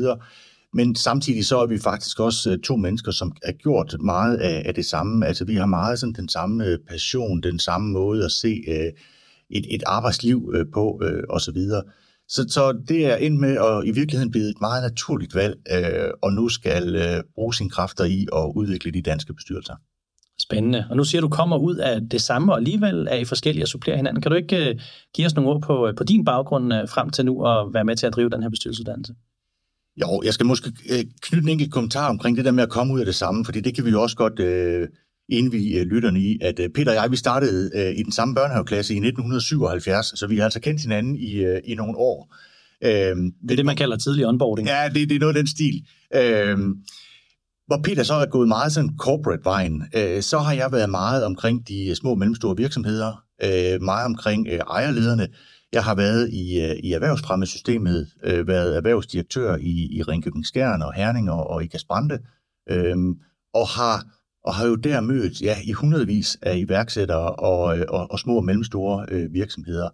men 0.73 0.95
samtidig 0.95 1.45
så 1.45 1.57
er 1.59 1.65
vi 1.65 1.79
faktisk 1.79 2.19
også 2.19 2.51
øh, 2.51 2.59
to 2.59 2.75
mennesker, 2.75 3.11
som 3.11 3.31
har 3.45 3.51
gjort 3.51 3.95
meget 3.99 4.37
af, 4.37 4.63
af 4.65 4.73
det 4.73 4.85
samme. 4.85 5.27
Altså 5.27 5.45
vi 5.45 5.55
har 5.55 5.65
meget 5.65 5.99
sådan 5.99 6.13
den 6.13 6.29
samme 6.29 6.65
øh, 6.65 6.79
passion, 6.89 7.41
den 7.41 7.59
samme 7.59 7.91
måde 7.91 8.25
at 8.25 8.31
se 8.31 8.63
øh, 8.67 8.91
et, 9.49 9.65
et 9.69 9.83
arbejdsliv 9.85 10.51
øh, 10.55 10.65
på 10.73 11.01
øh, 11.03 11.23
osv. 11.29 11.57
Så, 12.27 12.45
så 12.49 12.81
det 12.87 13.05
er 13.05 13.15
ind 13.15 13.37
med 13.37 13.57
at 13.57 13.87
i 13.87 13.91
virkeligheden 13.91 14.31
blive 14.31 14.49
et 14.49 14.61
meget 14.61 14.83
naturligt 14.83 15.35
valg, 15.35 15.55
øh, 15.71 16.09
og 16.21 16.33
nu 16.33 16.49
skal 16.49 16.95
øh, 16.95 17.23
bruge 17.35 17.53
sine 17.53 17.69
kræfter 17.69 18.05
i 18.05 18.27
at 18.35 18.51
udvikle 18.55 18.91
de 18.91 19.01
danske 19.01 19.33
bestyrelser. 19.33 19.75
Spændende. 20.39 20.85
Og 20.89 20.97
nu 20.97 21.03
siger 21.03 21.21
du, 21.21 21.29
kommer 21.29 21.57
ud 21.57 21.75
af 21.75 22.01
det 22.11 22.21
samme, 22.21 22.51
og 22.51 22.57
alligevel 22.57 23.07
er 23.11 23.15
I 23.15 23.25
forskellige 23.25 23.63
og 23.63 23.67
supplerer 23.67 23.97
hinanden. 23.97 24.21
Kan 24.21 24.31
du 24.31 24.37
ikke 24.37 24.69
øh, 24.69 24.79
give 25.15 25.25
os 25.25 25.35
nogle 25.35 25.49
ord 25.49 25.61
på, 25.61 25.91
på 25.97 26.03
din 26.03 26.25
baggrund 26.25 26.87
frem 26.87 27.09
til 27.09 27.25
nu, 27.25 27.45
og 27.45 27.73
være 27.73 27.85
med 27.85 27.95
til 27.95 28.07
at 28.07 28.13
drive 28.13 28.29
den 28.29 28.43
her 28.43 28.49
bestyrelsesuddannelse? 28.49 29.13
Jo, 29.97 30.21
jeg 30.25 30.33
skal 30.33 30.45
måske 30.45 30.71
øh, 30.89 31.03
knytte 31.21 31.43
en 31.43 31.49
enkelt 31.49 31.71
kommentar 31.71 32.09
omkring 32.09 32.37
det 32.37 32.45
der 32.45 32.51
med 32.51 32.63
at 32.63 32.69
komme 32.69 32.93
ud 32.93 32.99
af 32.99 33.05
det 33.05 33.15
samme, 33.15 33.45
fordi 33.45 33.61
det 33.61 33.75
kan 33.75 33.85
vi 33.85 33.89
jo 33.89 34.01
også 34.01 34.15
godt 34.15 34.39
øh, 34.39 34.87
indvige 35.29 35.79
øh, 35.79 35.85
lytterne 35.85 36.19
i, 36.19 36.37
at 36.41 36.59
øh, 36.59 36.69
Peter 36.69 36.91
og 36.91 36.95
jeg, 36.95 37.11
vi 37.11 37.15
startede 37.15 37.71
øh, 37.75 37.99
i 37.99 38.03
den 38.03 38.11
samme 38.11 38.35
børnehaveklasse 38.35 38.93
i 38.93 38.97
1977, 38.97 40.19
så 40.19 40.27
vi 40.27 40.37
har 40.37 40.43
altså 40.43 40.59
kendt 40.59 40.81
hinanden 40.81 41.15
i, 41.15 41.35
øh, 41.35 41.61
i 41.63 41.75
nogle 41.75 41.97
år. 41.97 42.35
Øh, 42.83 43.15
det 43.41 43.51
er 43.51 43.55
det, 43.55 43.65
man 43.65 43.75
kalder 43.75 43.97
tidlig 43.97 44.27
onboarding. 44.27 44.67
Ja, 44.67 44.89
det, 44.93 45.09
det 45.09 45.15
er 45.15 45.19
noget 45.19 45.35
af 45.35 45.39
den 45.39 45.47
stil. 45.47 45.85
Øh, 46.15 46.57
hvor 47.67 47.81
Peter 47.83 48.03
så 48.03 48.13
er 48.13 48.25
gået 48.25 48.47
meget 48.47 48.71
sådan 48.71 48.97
corporate-vejen, 48.97 49.83
øh, 49.95 50.21
så 50.21 50.37
har 50.39 50.53
jeg 50.53 50.71
været 50.71 50.89
meget 50.89 51.25
omkring 51.25 51.67
de 51.67 51.95
små 51.95 52.11
og 52.11 52.17
mellemstore 52.17 52.57
virksomheder, 52.57 53.23
øh, 53.43 53.81
meget 53.81 54.05
omkring 54.05 54.47
øh, 54.47 54.59
ejerlederne, 54.59 55.27
jeg 55.73 55.83
har 55.83 55.95
været 55.95 56.29
i, 56.29 56.61
øh, 56.61 56.75
i 56.83 56.93
erhvervsfremmesystemet, 56.93 58.07
øh, 58.23 58.47
været 58.47 58.77
erhvervsdirektør 58.77 59.55
i, 59.55 59.87
i 59.91 60.03
Ringkøbing 60.03 60.45
Skjern 60.45 60.81
og 60.81 60.93
Herning 60.93 61.31
og, 61.31 61.47
og 61.49 61.63
i 61.63 61.67
Kasbrande, 61.67 62.19
øh, 62.69 62.97
og 63.53 63.67
har 63.67 64.05
og 64.43 64.53
har 64.55 64.67
jo 64.67 64.75
der 64.75 65.01
mødt 65.01 65.41
ja, 65.41 65.55
i 65.63 65.71
hundredvis 65.71 66.37
af 66.41 66.57
iværksættere 66.57 67.35
og, 67.35 67.79
øh, 67.79 67.85
og, 67.89 68.11
og 68.11 68.19
små 68.19 68.35
og 68.35 68.45
mellemstore 68.45 69.05
øh, 69.11 69.33
virksomheder. 69.33 69.89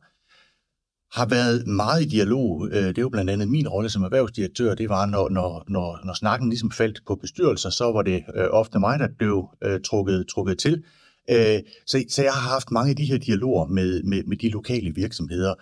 Har 1.18 1.26
været 1.26 1.68
meget 1.68 2.02
i 2.02 2.06
dialog. 2.06 2.68
Øh, 2.72 2.84
det 2.84 2.98
er 2.98 3.02
jo 3.02 3.10
blandt 3.10 3.30
andet 3.30 3.48
min 3.48 3.68
rolle 3.68 3.90
som 3.90 4.04
erhvervsdirektør. 4.04 4.76
Det 4.76 4.90
var, 4.90 5.06
når, 5.06 5.30
når, 5.30 5.64
når, 5.68 6.00
når 6.06 6.14
snakken 6.14 6.50
ligesom 6.50 6.72
faldt 6.72 7.02
på 7.08 7.16
bestyrelser, 7.16 7.70
så 7.70 7.92
var 7.92 8.02
det 8.02 8.24
øh, 8.36 8.48
ofte 8.52 8.80
mig, 8.80 9.00
der 9.00 9.08
blev 9.18 9.50
øh, 9.64 9.82
trukket, 9.82 10.28
trukket 10.28 10.60
til. 10.60 10.84
Mm. 11.30 11.36
Øh, 11.36 11.60
så, 11.88 12.04
så 12.10 12.24
jeg 12.24 12.34
har 12.34 12.50
haft 12.50 12.72
mange 12.72 12.90
af 12.90 12.96
de 12.96 13.06
her 13.06 13.18
dialoger 13.18 13.66
med, 13.66 14.04
med, 14.04 14.24
med 14.24 14.38
de 14.38 14.50
lokale 14.50 14.96
virksomheder 14.96 15.54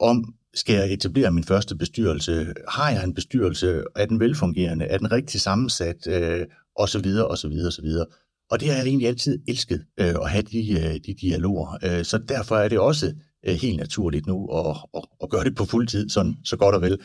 om, 0.00 0.34
skal 0.54 0.74
jeg 0.74 0.92
etablere 0.92 1.30
min 1.30 1.44
første 1.44 1.76
bestyrelse? 1.76 2.54
Har 2.68 2.90
jeg 2.90 3.04
en 3.04 3.14
bestyrelse? 3.14 3.82
Er 3.96 4.06
den 4.06 4.20
velfungerende? 4.20 4.84
Er 4.84 4.98
den 4.98 5.12
rigtig 5.12 5.40
sammensat? 5.40 6.06
Øh, 6.08 6.46
og 6.76 6.88
så 6.88 6.98
videre, 6.98 7.26
og 7.26 7.38
så 7.38 7.48
videre, 7.48 7.68
og 7.68 7.72
så 7.72 7.82
videre. 7.82 8.06
Og 8.50 8.60
det 8.60 8.68
har 8.68 8.76
jeg 8.76 8.86
egentlig 8.86 9.08
altid 9.08 9.38
elsket, 9.48 9.84
øh, 10.00 10.14
at 10.22 10.30
have 10.30 10.42
de, 10.42 10.72
øh, 10.72 10.94
de 11.06 11.14
dialoger. 11.20 11.78
Øh, 11.84 12.04
så 12.04 12.18
derfor 12.18 12.56
er 12.56 12.68
det 12.68 12.78
også 12.78 13.14
øh, 13.46 13.54
helt 13.54 13.76
naturligt 13.76 14.26
nu 14.26 14.46
at, 14.46 14.76
at, 14.96 15.02
at 15.22 15.30
gøre 15.30 15.44
det 15.44 15.56
på 15.56 15.64
fuld 15.64 15.86
tid, 15.86 16.08
sådan, 16.08 16.34
så 16.44 16.56
godt 16.56 16.74
og 16.74 16.82
vel. 16.82 16.98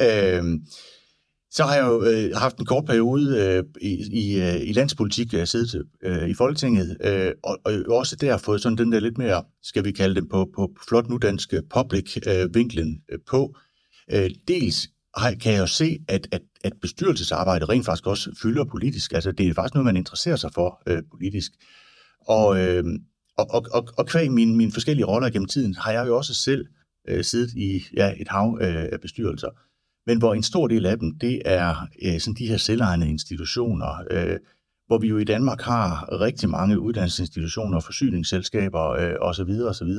Øh, 0.00 0.44
så 1.50 1.64
har 1.64 1.74
jeg 1.74 1.86
jo 1.86 2.04
øh, 2.04 2.36
haft 2.36 2.58
en 2.58 2.66
kort 2.66 2.84
periode 2.84 3.42
øh, 3.42 3.64
i, 3.80 3.92
i, 4.12 4.40
øh, 4.40 4.68
i 4.68 4.72
landspolitik, 4.72 5.32
jeg 5.32 5.40
har 5.40 5.46
siddet 5.46 5.84
øh, 6.02 6.28
i 6.28 6.34
Folketinget, 6.34 6.96
øh, 7.04 7.32
og, 7.42 7.58
og 7.64 7.72
også 7.88 8.16
der 8.16 8.36
fået 8.36 8.62
sådan 8.62 8.78
den 8.78 8.92
der 8.92 9.00
lidt 9.00 9.18
mere, 9.18 9.42
skal 9.62 9.84
vi 9.84 9.92
kalde 9.92 10.20
det 10.20 10.28
på, 10.28 10.48
på 10.54 10.70
flot 10.88 11.08
nudansk 11.08 11.54
øh, 11.54 11.62
public-vinklen 11.70 13.02
øh, 13.08 13.14
øh, 13.14 13.18
på. 13.26 13.56
Øh, 14.12 14.30
dels 14.48 14.88
har, 15.16 15.34
kan 15.34 15.52
jeg 15.52 15.60
jo 15.60 15.66
se, 15.66 15.98
at, 16.08 16.28
at, 16.32 16.42
at 16.64 16.72
bestyrelsesarbejde 16.82 17.64
rent 17.64 17.84
faktisk 17.84 18.06
også 18.06 18.30
fylder 18.42 18.64
politisk. 18.64 19.12
Altså 19.12 19.32
det 19.32 19.48
er 19.48 19.54
faktisk 19.54 19.74
noget, 19.74 19.84
man 19.84 19.96
interesserer 19.96 20.36
sig 20.36 20.50
for 20.54 20.82
øh, 20.86 21.02
politisk. 21.10 21.52
Og, 22.26 22.60
øh, 22.60 22.84
og, 23.38 23.46
og, 23.50 23.66
og, 23.72 23.88
og 23.98 24.06
kvæg 24.06 24.32
mine, 24.32 24.56
mine 24.56 24.72
forskellige 24.72 25.06
roller 25.06 25.30
gennem 25.30 25.48
tiden, 25.48 25.74
har 25.74 25.92
jeg 25.92 26.06
jo 26.06 26.16
også 26.16 26.34
selv 26.34 26.66
øh, 27.08 27.24
siddet 27.24 27.50
i 27.56 27.84
ja, 27.96 28.12
et 28.20 28.28
hav 28.28 28.58
øh, 28.60 28.88
af 28.92 29.00
bestyrelser 29.00 29.48
men 30.08 30.18
hvor 30.18 30.34
en 30.34 30.42
stor 30.42 30.66
del 30.68 30.86
af 30.86 30.98
dem, 30.98 31.18
det 31.18 31.42
er 31.44 31.88
øh, 32.02 32.20
sådan 32.20 32.34
de 32.34 32.48
her 32.48 32.56
selvejende 32.56 33.08
institutioner, 33.08 34.04
øh, 34.10 34.36
hvor 34.86 34.98
vi 34.98 35.08
jo 35.08 35.18
i 35.18 35.24
Danmark 35.24 35.60
har 35.60 36.20
rigtig 36.20 36.48
mange 36.48 36.80
uddannelsesinstitutioner, 36.80 37.80
forsyningsselskaber 37.80 38.90
øh, 38.90 39.14
osv. 39.20 39.50
osv., 39.70 39.92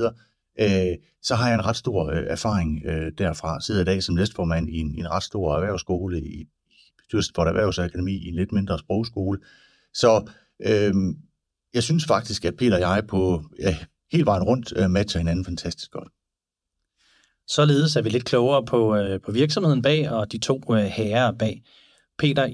øh, 0.60 0.96
så 1.22 1.36
har 1.36 1.48
jeg 1.48 1.56
en 1.56 1.66
ret 1.66 1.76
stor 1.76 2.12
øh, 2.12 2.24
erfaring 2.28 2.86
øh, 2.86 3.12
derfra. 3.18 3.62
Sidder 3.62 3.82
i 3.82 3.86
dag 3.86 4.04
som 4.04 4.16
næstformand 4.16 4.70
i 4.70 4.78
en, 4.80 4.96
i 4.96 5.00
en 5.00 5.12
ret 5.12 5.24
stor 5.24 5.56
erhvervsskole, 5.56 6.22
i 6.22 6.48
bestyrelsen 6.98 7.36
for 7.36 7.44
et 7.44 7.48
erhvervsakademi, 7.48 8.14
i 8.14 8.28
en 8.28 8.36
lidt 8.36 8.52
mindre 8.52 8.80
sprogskole. 8.80 9.40
Så 9.94 10.30
øh, 10.66 10.94
jeg 11.74 11.84
synes 11.84 12.06
faktisk, 12.06 12.46
at 12.46 12.58
Peter 12.58 12.76
og 12.76 12.82
jeg 12.82 13.04
på 13.08 13.44
ja, 13.60 13.78
hele 14.12 14.26
vejen 14.26 14.44
rundt 14.44 14.74
øh, 14.76 14.90
matcher 14.90 15.20
hinanden 15.20 15.46
fantastisk 15.46 15.92
godt. 15.92 16.10
Således 17.50 17.96
er 17.96 18.02
vi 18.02 18.10
lidt 18.10 18.26
klogere 18.26 18.66
på, 18.66 18.96
øh, 18.96 19.22
på 19.22 19.32
virksomheden 19.32 19.82
bag 19.82 20.12
og 20.12 20.32
de 20.32 20.38
to 20.38 20.62
øh, 20.72 20.78
herrer 20.78 21.32
bag. 21.32 21.64
Peter, 22.20 22.50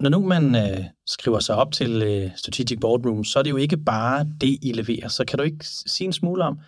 når 0.00 0.10
nu 0.10 0.26
man 0.26 0.54
øh, 0.54 0.84
skriver 1.06 1.38
sig 1.38 1.56
op 1.56 1.72
til 1.72 2.02
øh, 2.02 2.30
Strategic 2.36 2.78
Boardroom, 2.80 3.24
så 3.24 3.38
er 3.38 3.42
det 3.42 3.50
jo 3.50 3.56
ikke 3.56 3.76
bare 3.76 4.26
det, 4.40 4.58
I 4.62 4.72
leverer. 4.72 5.08
Så 5.08 5.24
kan 5.24 5.38
du 5.38 5.44
ikke 5.44 5.66
sige 5.66 6.06
en 6.06 6.12
smule 6.12 6.44
om, 6.44 6.58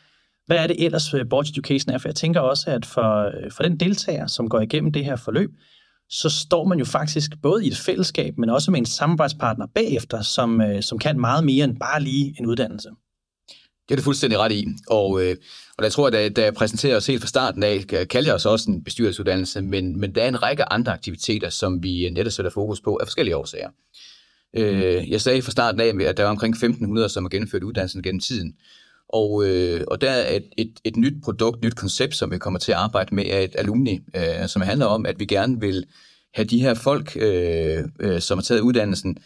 hvad 0.46 0.56
er 0.56 0.66
det 0.66 0.84
ellers 0.84 1.14
øh, 1.14 1.28
Board 1.30 1.46
Education 1.46 1.94
er? 1.94 1.98
For 1.98 2.08
jeg 2.08 2.16
tænker 2.16 2.40
også, 2.40 2.70
at 2.70 2.86
for, 2.86 3.24
øh, 3.24 3.50
for 3.52 3.62
den 3.62 3.80
deltager, 3.80 4.26
som 4.26 4.48
går 4.48 4.60
igennem 4.60 4.92
det 4.92 5.04
her 5.04 5.16
forløb, 5.16 5.50
så 6.10 6.30
står 6.30 6.64
man 6.64 6.78
jo 6.78 6.84
faktisk 6.84 7.30
både 7.42 7.64
i 7.64 7.68
et 7.68 7.76
fællesskab, 7.76 8.38
men 8.38 8.50
også 8.50 8.70
med 8.70 8.78
en 8.78 8.86
samarbejdspartner 8.86 9.66
bagefter, 9.74 10.22
som, 10.22 10.60
øh, 10.60 10.82
som 10.82 10.98
kan 10.98 11.20
meget 11.20 11.44
mere 11.44 11.64
end 11.64 11.78
bare 11.78 12.02
lige 12.02 12.36
en 12.38 12.46
uddannelse. 12.46 12.88
Det 13.88 13.94
er 13.94 13.96
du 13.96 14.02
fuldstændig 14.02 14.38
ret 14.38 14.52
i. 14.52 14.66
Og, 14.88 15.24
øh, 15.24 15.36
og 15.78 15.84
jeg 15.84 15.92
tror, 15.92 16.06
at 16.06 16.12
da, 16.12 16.28
da 16.28 16.42
jeg 16.42 16.54
præsenterer 16.54 16.96
os 16.96 17.06
helt 17.06 17.20
fra 17.20 17.28
starten 17.28 17.62
af, 17.62 17.84
kalder 17.86 18.28
jeg 18.28 18.34
os 18.34 18.46
også 18.46 18.70
en 18.70 18.84
bestyrelsesuddannelse, 18.84 19.62
men, 19.62 20.00
men 20.00 20.14
der 20.14 20.22
er 20.22 20.28
en 20.28 20.42
række 20.42 20.72
andre 20.72 20.92
aktiviteter, 20.92 21.50
som 21.50 21.82
vi 21.82 22.10
netop 22.10 22.32
sætter 22.32 22.50
fokus 22.50 22.80
på 22.80 22.96
af 22.96 23.06
forskellige 23.06 23.36
årsager. 23.36 23.68
Øh, 24.56 25.10
jeg 25.10 25.20
sagde 25.20 25.42
fra 25.42 25.50
starten 25.50 25.80
af, 25.80 26.08
at 26.08 26.16
der 26.16 26.22
var 26.22 26.30
omkring 26.30 26.56
1.500, 26.56 27.08
som 27.08 27.24
har 27.24 27.28
gennemført 27.28 27.62
uddannelsen 27.62 28.02
gennem 28.02 28.20
tiden. 28.20 28.54
Og, 29.08 29.48
øh, 29.48 29.84
og 29.88 30.00
der 30.00 30.10
er 30.10 30.36
et, 30.36 30.44
et, 30.58 30.72
et 30.84 30.96
nyt 30.96 31.22
produkt, 31.24 31.64
nyt 31.64 31.76
koncept, 31.76 32.14
som 32.14 32.30
vi 32.30 32.38
kommer 32.38 32.58
til 32.58 32.72
at 32.72 32.78
arbejde 32.78 33.14
med, 33.14 33.24
er 33.26 33.40
et 33.40 33.54
alumni, 33.58 34.00
øh, 34.16 34.48
som 34.48 34.62
handler 34.62 34.86
om, 34.86 35.06
at 35.06 35.20
vi 35.20 35.24
gerne 35.24 35.60
vil 35.60 35.84
have 36.34 36.44
de 36.44 36.60
her 36.60 36.74
folk, 36.74 37.16
øh, 37.16 37.84
øh, 38.00 38.20
som 38.20 38.38
har 38.38 38.42
taget 38.42 38.60
uddannelsen, 38.60 39.16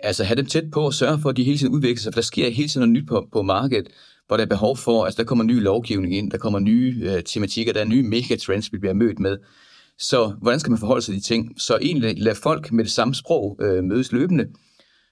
altså 0.00 0.24
have 0.24 0.36
dem 0.36 0.46
tæt 0.46 0.70
på 0.72 0.80
og 0.80 0.94
sørge 0.94 1.18
for, 1.22 1.30
at 1.30 1.36
de 1.36 1.44
hele 1.44 1.58
tiden 1.58 1.74
udvikler 1.74 1.98
sig, 1.98 2.12
for 2.12 2.20
der 2.20 2.24
sker 2.24 2.50
hele 2.50 2.68
tiden 2.68 2.80
noget 2.80 3.02
nyt 3.02 3.08
på, 3.08 3.28
på 3.32 3.42
markedet, 3.42 3.88
hvor 4.26 4.36
der 4.36 4.44
er 4.44 4.48
behov 4.48 4.76
for, 4.76 5.04
altså 5.04 5.22
der 5.22 5.26
kommer 5.26 5.44
ny 5.44 5.62
lovgivning 5.62 6.16
ind, 6.16 6.30
der 6.30 6.38
kommer 6.38 6.58
nye 6.58 7.00
øh, 7.02 7.22
tematikker, 7.22 7.72
der 7.72 7.80
er 7.80 7.84
nye 7.84 8.02
megatrends, 8.02 8.72
vi 8.72 8.78
bliver 8.78 8.94
mødt 8.94 9.18
med. 9.18 9.36
Så 9.98 10.34
hvordan 10.42 10.60
skal 10.60 10.70
man 10.70 10.78
forholde 10.78 11.02
sig 11.02 11.14
til 11.14 11.22
de 11.22 11.26
ting? 11.26 11.60
Så 11.60 11.78
egentlig 11.82 12.18
lade 12.18 12.34
folk 12.34 12.72
med 12.72 12.84
det 12.84 12.92
samme 12.92 13.14
sprog 13.14 13.58
øh, 13.60 13.84
mødes 13.84 14.12
løbende, 14.12 14.46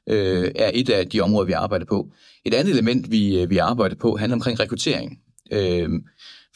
øh, 0.08 0.50
er 0.54 0.70
et 0.74 0.90
af 0.90 1.06
de 1.06 1.20
områder, 1.20 1.46
vi 1.46 1.52
arbejder 1.52 1.86
på. 1.86 2.08
Et 2.44 2.54
andet 2.54 2.72
element, 2.72 3.10
vi, 3.10 3.40
øh, 3.42 3.50
vi 3.50 3.58
arbejder 3.58 3.96
på, 3.96 4.16
handler 4.16 4.36
omkring 4.36 4.60
rekruttering. 4.60 5.18
Øh, 5.52 5.88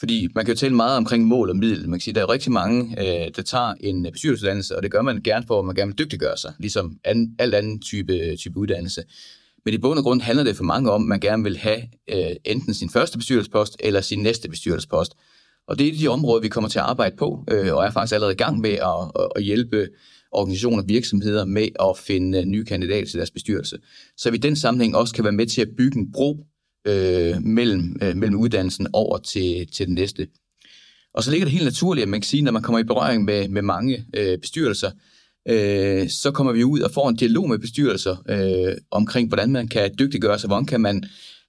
fordi 0.01 0.29
man 0.35 0.45
kan 0.45 0.55
jo 0.55 0.59
tale 0.59 0.75
meget 0.75 0.97
omkring 0.97 1.25
mål 1.25 1.51
og 1.51 1.57
middel. 1.57 1.89
Man 1.89 1.99
kan 1.99 2.01
sige, 2.01 2.13
at 2.13 2.15
der 2.15 2.23
er 2.23 2.31
rigtig 2.31 2.53
mange, 2.53 2.97
øh, 2.99 3.31
der 3.37 3.43
tager 3.43 3.75
en 3.81 4.07
øh, 4.07 4.13
bestyrelsesuddannelse, 4.13 4.77
og 4.77 4.83
det 4.83 4.91
gør 4.91 5.03
man 5.03 5.21
gerne 5.23 5.47
for, 5.47 5.59
at 5.59 5.65
man 5.65 5.75
gerne 5.75 5.89
vil 5.89 5.99
dygtiggøre 5.99 6.37
sig, 6.37 6.53
ligesom 6.59 6.99
anden, 7.05 7.35
alt 7.39 7.55
anden 7.55 7.81
type, 7.81 8.13
øh, 8.13 8.37
type 8.37 8.59
uddannelse. 8.59 9.03
Men 9.65 9.75
i 9.75 9.79
bund 9.79 9.99
og 9.99 10.05
grund 10.05 10.21
handler 10.21 10.45
det 10.45 10.57
for 10.57 10.65
mange 10.65 10.91
om, 10.91 11.03
at 11.03 11.09
man 11.09 11.21
gerne 11.21 11.43
vil 11.43 11.57
have 11.57 11.81
øh, 12.11 12.37
enten 12.45 12.75
sin 12.75 12.91
første 12.91 13.19
bestyrelsespost 13.19 13.77
eller 13.81 14.01
sin 14.01 14.23
næste 14.23 14.49
bestyrelsespost. 14.49 15.15
Og 15.69 15.79
det 15.79 15.89
er 15.89 15.99
de 15.99 16.09
områder, 16.09 16.43
vi 16.43 16.49
kommer 16.49 16.71
til 16.71 16.79
at 16.79 16.85
arbejde 16.85 17.17
på, 17.17 17.45
øh, 17.51 17.75
og 17.75 17.85
er 17.85 17.91
faktisk 17.91 18.15
allerede 18.15 18.35
i 18.35 18.37
gang 18.37 18.61
med 18.61 18.71
at, 18.71 19.23
at 19.37 19.43
hjælpe 19.43 19.89
organisationer 20.33 20.83
og 20.83 20.89
virksomheder 20.89 21.45
med 21.45 21.69
at 21.81 21.99
finde 21.99 22.45
nye 22.45 22.65
kandidater 22.65 23.07
til 23.07 23.17
deres 23.17 23.31
bestyrelse. 23.31 23.79
Så 24.17 24.31
vi 24.31 24.37
i 24.37 24.41
den 24.41 24.57
sammenhæng 24.57 24.97
også 24.97 25.15
kan 25.15 25.25
være 25.25 25.33
med 25.33 25.47
til 25.47 25.61
at 25.61 25.69
bygge 25.79 25.99
en 25.99 26.13
bro 26.13 26.47
øh, 26.85 27.43
mellem, 27.43 27.97
øh, 28.03 28.17
mellem 28.17 28.41
uddannelsen 28.41 28.87
over 28.93 29.19
til, 29.19 29.67
til 29.73 29.87
den 29.87 29.95
næste. 29.95 30.27
Og 31.15 31.25
så 31.25 31.31
ligger 31.31 31.45
det 31.45 31.53
helt 31.53 31.65
naturligt, 31.65 32.03
at 32.03 32.09
man 32.09 32.21
kan 32.21 32.29
sige, 32.29 32.43
når 32.43 32.53
man 32.53 32.63
kommer 32.63 32.79
i 32.79 32.85
berøring 32.85 33.25
med, 33.25 33.49
med 33.49 33.63
mange 33.63 34.05
øh, 34.17 34.39
bestyrelser, 34.39 34.91
øh, 35.49 36.09
så 36.09 36.31
kommer 36.35 36.53
vi 36.53 36.65
ud 36.65 36.81
og 36.81 36.91
får 36.91 37.09
en 37.09 37.17
dialog 37.17 37.49
med 37.49 37.59
bestyrelser 37.59 38.17
øh, 38.29 38.77
omkring, 38.91 39.29
hvordan 39.29 39.53
man 39.53 39.69
kan 39.69 39.95
dygtiggøre 39.99 40.39
sig, 40.39 40.49
hvordan 40.49 40.67
kan 40.67 40.81
man, 40.81 41.05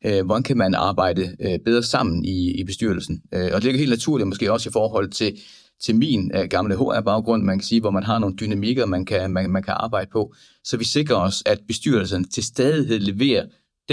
øh, 0.05 0.25
hvordan 0.25 0.43
kan 0.43 0.57
man 0.57 0.75
arbejde 0.75 1.35
øh, 1.39 1.59
bedre 1.65 1.83
sammen 1.83 2.25
i, 2.25 2.51
i 2.51 2.63
bestyrelsen. 2.63 3.21
Øh, 3.33 3.49
og 3.53 3.53
det 3.53 3.63
ligger 3.63 3.79
helt 3.79 3.91
naturligt 3.91 4.27
måske 4.27 4.51
også 4.51 4.69
i 4.69 4.71
forhold 4.71 5.09
til, 5.09 5.39
til 5.81 5.95
min 5.95 6.31
øh, 6.35 6.45
gamle 6.49 6.75
HR-baggrund, 6.75 7.43
man 7.43 7.59
kan 7.59 7.65
sige, 7.65 7.81
hvor 7.81 7.91
man 7.91 8.03
har 8.03 8.19
nogle 8.19 8.35
dynamikker, 8.35 8.85
man 8.85 9.05
kan, 9.05 9.31
man, 9.31 9.49
man 9.49 9.63
kan 9.63 9.73
arbejde 9.77 10.09
på, 10.11 10.33
så 10.63 10.77
vi 10.77 10.85
sikrer 10.85 11.15
os, 11.15 11.43
at 11.45 11.59
bestyrelsen 11.67 12.29
til 12.29 12.43
stadighed 12.43 12.99
leverer 12.99 13.45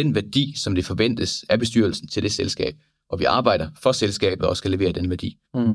den 0.02 0.14
værdi, 0.14 0.54
som 0.56 0.74
det 0.74 0.84
forventes 0.84 1.44
af 1.48 1.58
bestyrelsen 1.58 2.08
til 2.08 2.22
det 2.22 2.32
selskab, 2.32 2.74
og 3.10 3.20
vi 3.20 3.24
arbejder 3.24 3.68
for 3.82 3.92
selskabet 3.92 4.48
og 4.48 4.56
skal 4.56 4.70
levere 4.70 4.92
den 4.92 5.10
værdi. 5.10 5.38
Mm. 5.54 5.74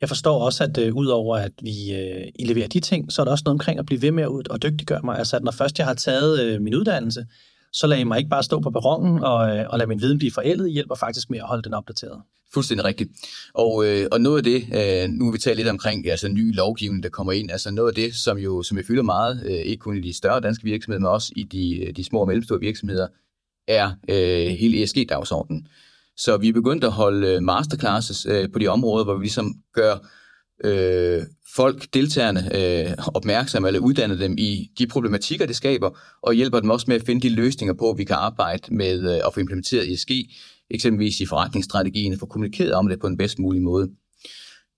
Jeg 0.00 0.08
forstår 0.08 0.44
også, 0.44 0.64
at 0.64 0.78
øh, 0.78 0.94
udover 0.94 1.36
at 1.36 1.52
vi 1.62 1.92
øh, 1.94 2.28
I 2.38 2.44
leverer 2.44 2.68
de 2.68 2.80
ting, 2.80 3.12
så 3.12 3.22
er 3.22 3.24
der 3.24 3.32
også 3.32 3.42
noget 3.46 3.54
omkring 3.54 3.78
at 3.78 3.86
blive 3.86 4.02
ved 4.02 4.10
med 4.10 4.22
at 4.22 4.48
og 4.48 4.62
dygtiggøre 4.62 5.00
mig. 5.04 5.18
Altså, 5.18 5.36
at 5.36 5.44
når 5.44 5.52
først 5.52 5.78
jeg 5.78 5.86
har 5.86 5.94
taget 5.94 6.40
øh, 6.44 6.60
min 6.60 6.74
uddannelse, 6.74 7.26
så 7.72 7.86
lader 7.86 8.00
I 8.00 8.04
mig 8.04 8.18
ikke 8.18 8.30
bare 8.30 8.42
stå 8.42 8.60
på 8.60 8.70
perronen 8.70 9.24
og, 9.24 9.56
øh, 9.56 9.66
og 9.68 9.78
lade 9.78 9.88
min 9.88 10.00
viden 10.00 10.18
blive 10.18 10.32
forældet. 10.32 10.68
I 10.68 10.72
hjælper 10.72 10.94
faktisk 10.94 11.30
med 11.30 11.38
at 11.38 11.46
holde 11.46 11.62
den 11.62 11.74
opdateret. 11.74 12.22
Fuldstændig 12.54 12.84
rigtigt. 12.84 13.10
Og, 13.54 13.86
øh, 13.86 14.06
og 14.12 14.20
noget 14.20 14.36
af 14.36 14.44
det, 14.44 14.64
øh, 14.74 15.08
nu 15.08 15.24
vil 15.24 15.32
vi 15.32 15.38
tale 15.38 15.56
lidt 15.56 15.68
omkring 15.68 16.08
altså 16.10 16.28
ny 16.28 16.54
lovgivning, 16.54 17.02
der 17.02 17.08
kommer 17.08 17.32
ind, 17.32 17.50
altså 17.50 17.70
noget 17.70 17.88
af 17.88 17.94
det, 17.94 18.14
som 18.14 18.38
jo 18.38 18.62
som 18.62 18.78
jo 18.78 18.84
fylder 18.86 19.02
meget, 19.02 19.42
øh, 19.44 19.52
ikke 19.52 19.80
kun 19.80 19.96
i 19.96 20.00
de 20.00 20.16
større 20.16 20.40
danske 20.40 20.64
virksomheder, 20.64 21.00
men 21.00 21.08
også 21.08 21.32
i 21.36 21.42
de, 21.42 21.84
øh, 21.84 21.96
de 21.96 22.04
små 22.04 22.20
og 22.20 22.26
mellemstore 22.26 22.60
virksomheder, 22.60 23.06
er 23.68 23.90
øh, 24.08 24.56
hele 24.56 24.82
ESG-dagsordenen. 24.82 25.66
Så 26.16 26.36
vi 26.36 26.48
er 26.48 26.52
begyndt 26.52 26.84
at 26.84 26.92
holde 26.92 27.26
øh, 27.26 27.42
masterclasses 27.42 28.26
øh, 28.26 28.52
på 28.52 28.58
de 28.58 28.68
områder, 28.68 29.04
hvor 29.04 29.14
vi 29.14 29.24
ligesom 29.24 29.54
gør 29.74 29.96
øh, 30.64 31.22
folk, 31.54 31.94
deltagerne, 31.94 32.56
øh, 32.56 32.94
opmærksomme 33.14 33.68
eller 33.68 33.80
uddanner 33.80 34.16
dem 34.16 34.34
i 34.38 34.70
de 34.78 34.86
problematikker, 34.86 35.46
det 35.46 35.56
skaber, 35.56 35.98
og 36.22 36.34
hjælper 36.34 36.60
dem 36.60 36.70
også 36.70 36.84
med 36.88 36.96
at 36.96 37.06
finde 37.06 37.28
de 37.28 37.34
løsninger 37.34 37.74
på, 37.74 37.90
at 37.90 37.98
vi 37.98 38.04
kan 38.04 38.16
arbejde 38.16 38.74
med 38.74 39.14
øh, 39.14 39.20
at 39.26 39.34
få 39.34 39.40
implementeret 39.40 39.92
ESG 39.92 40.10
eksempelvis 40.70 41.20
i 41.20 41.26
forretningsstrategien, 41.26 42.18
få 42.18 42.26
kommunikeret 42.26 42.72
om 42.72 42.88
det 42.88 43.00
på 43.00 43.08
den 43.08 43.16
bedst 43.16 43.38
mulige 43.38 43.62
måde. 43.62 43.88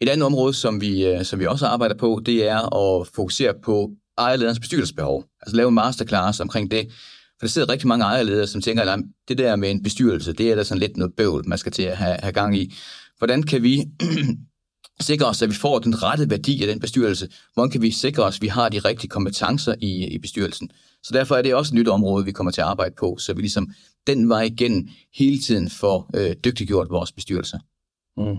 Et 0.00 0.08
andet 0.08 0.26
område, 0.26 0.54
som 0.54 0.80
vi, 0.80 1.06
øh, 1.06 1.24
som 1.24 1.40
vi 1.40 1.46
også 1.46 1.66
arbejder 1.66 1.94
på, 1.94 2.22
det 2.26 2.48
er 2.48 2.74
at 2.76 3.06
fokusere 3.06 3.54
på 3.64 3.90
ejerlederens 4.18 4.60
bestyrelsesbehov. 4.60 5.24
Altså 5.40 5.56
lave 5.56 5.68
en 5.68 5.74
masterclass 5.74 6.40
omkring 6.40 6.70
det. 6.70 6.86
For 6.90 7.46
der 7.46 7.48
sidder 7.48 7.68
rigtig 7.68 7.88
mange 7.88 8.04
ejerledere, 8.04 8.46
som 8.46 8.60
tænker, 8.60 8.82
at 8.82 9.00
det 9.28 9.38
der 9.38 9.56
med 9.56 9.70
en 9.70 9.82
bestyrelse, 9.82 10.32
det 10.32 10.50
er 10.50 10.54
da 10.54 10.64
sådan 10.64 10.80
lidt 10.80 10.96
noget 10.96 11.14
bøvl, 11.16 11.48
man 11.48 11.58
skal 11.58 11.72
til 11.72 11.82
at 11.82 11.96
have, 11.96 12.16
have 12.22 12.32
gang 12.32 12.56
i. 12.56 12.74
Hvordan 13.18 13.42
kan 13.42 13.62
vi 13.62 13.84
sikre 15.00 15.26
os, 15.26 15.42
at 15.42 15.48
vi 15.48 15.54
får 15.54 15.78
den 15.78 16.02
rette 16.02 16.30
værdi 16.30 16.62
af 16.62 16.68
den 16.68 16.80
bestyrelse? 16.80 17.28
Hvordan 17.54 17.70
kan 17.70 17.82
vi 17.82 17.90
sikre 17.90 18.22
os, 18.22 18.36
at 18.36 18.42
vi 18.42 18.48
har 18.48 18.68
de 18.68 18.78
rigtige 18.78 19.08
kompetencer 19.08 19.74
i, 19.80 20.06
i 20.06 20.18
bestyrelsen? 20.18 20.70
Så 21.02 21.14
derfor 21.14 21.36
er 21.36 21.42
det 21.42 21.54
også 21.54 21.70
et 21.70 21.74
nyt 21.74 21.88
område, 21.88 22.24
vi 22.24 22.32
kommer 22.32 22.50
til 22.50 22.60
at 22.60 22.66
arbejde 22.66 22.94
på, 22.98 23.16
så 23.18 23.34
vi 23.34 23.40
ligesom 23.40 23.70
den 24.06 24.28
vej 24.28 24.42
igennem 24.42 24.88
hele 25.14 25.38
tiden 25.38 25.70
får 25.70 26.10
øh, 26.16 26.36
dygtiggjort 26.44 26.90
vores 26.90 27.12
bestyrelse. 27.12 27.58
Mm. 28.16 28.36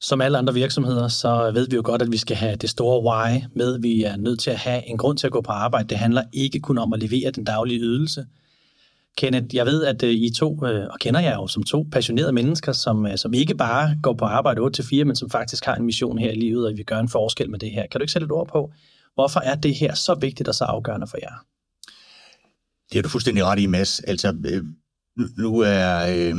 Som 0.00 0.20
alle 0.20 0.38
andre 0.38 0.54
virksomheder, 0.54 1.08
så 1.08 1.50
ved 1.54 1.68
vi 1.68 1.76
jo 1.76 1.82
godt, 1.84 2.02
at 2.02 2.12
vi 2.12 2.16
skal 2.16 2.36
have 2.36 2.56
det 2.56 2.70
store 2.70 3.02
why 3.02 3.42
med. 3.54 3.78
Vi 3.80 4.02
er 4.02 4.16
nødt 4.16 4.40
til 4.40 4.50
at 4.50 4.58
have 4.58 4.88
en 4.88 4.96
grund 4.96 5.18
til 5.18 5.26
at 5.26 5.32
gå 5.32 5.40
på 5.40 5.52
arbejde. 5.52 5.88
Det 5.88 5.98
handler 5.98 6.22
ikke 6.32 6.60
kun 6.60 6.78
om 6.78 6.92
at 6.92 7.02
levere 7.02 7.30
den 7.30 7.44
daglige 7.44 7.80
ydelse. 7.80 8.26
Kenneth, 9.16 9.56
jeg 9.56 9.66
ved, 9.66 9.84
at 9.84 10.02
øh, 10.02 10.10
I 10.10 10.30
to, 10.38 10.66
øh, 10.66 10.86
og 10.90 10.98
kender 11.00 11.20
jeg 11.20 11.34
jo 11.34 11.46
som 11.46 11.62
to 11.62 11.86
passionerede 11.92 12.32
mennesker, 12.32 12.72
som, 12.72 13.06
øh, 13.06 13.18
som 13.18 13.34
ikke 13.34 13.54
bare 13.54 13.98
går 14.02 14.14
på 14.14 14.24
arbejde 14.24 14.60
8-4, 14.60 15.04
men 15.04 15.16
som 15.16 15.30
faktisk 15.30 15.64
har 15.64 15.74
en 15.74 15.84
mission 15.84 16.18
her 16.18 16.30
i 16.30 16.36
livet, 16.36 16.66
og 16.66 16.72
vi 16.76 16.82
gør 16.82 16.98
en 16.98 17.08
forskel 17.08 17.50
med 17.50 17.58
det 17.58 17.70
her. 17.70 17.86
Kan 17.86 18.00
du 18.00 18.02
ikke 18.02 18.12
sætte 18.12 18.24
et 18.24 18.32
ord 18.32 18.48
på, 18.48 18.72
hvorfor 19.14 19.40
er 19.40 19.54
det 19.54 19.74
her 19.74 19.94
så 19.94 20.14
vigtigt 20.20 20.48
og 20.48 20.54
så 20.54 20.64
afgørende 20.64 21.06
for 21.06 21.18
jer? 21.22 21.44
Det 22.92 22.98
er 22.98 23.02
du 23.02 23.08
fuldstændig 23.08 23.44
ret 23.44 23.58
i, 23.58 23.66
Mads. 23.66 24.00
Altså, 24.00 24.36
nu 25.38 25.60
er... 25.60 26.06
Øh, 26.16 26.34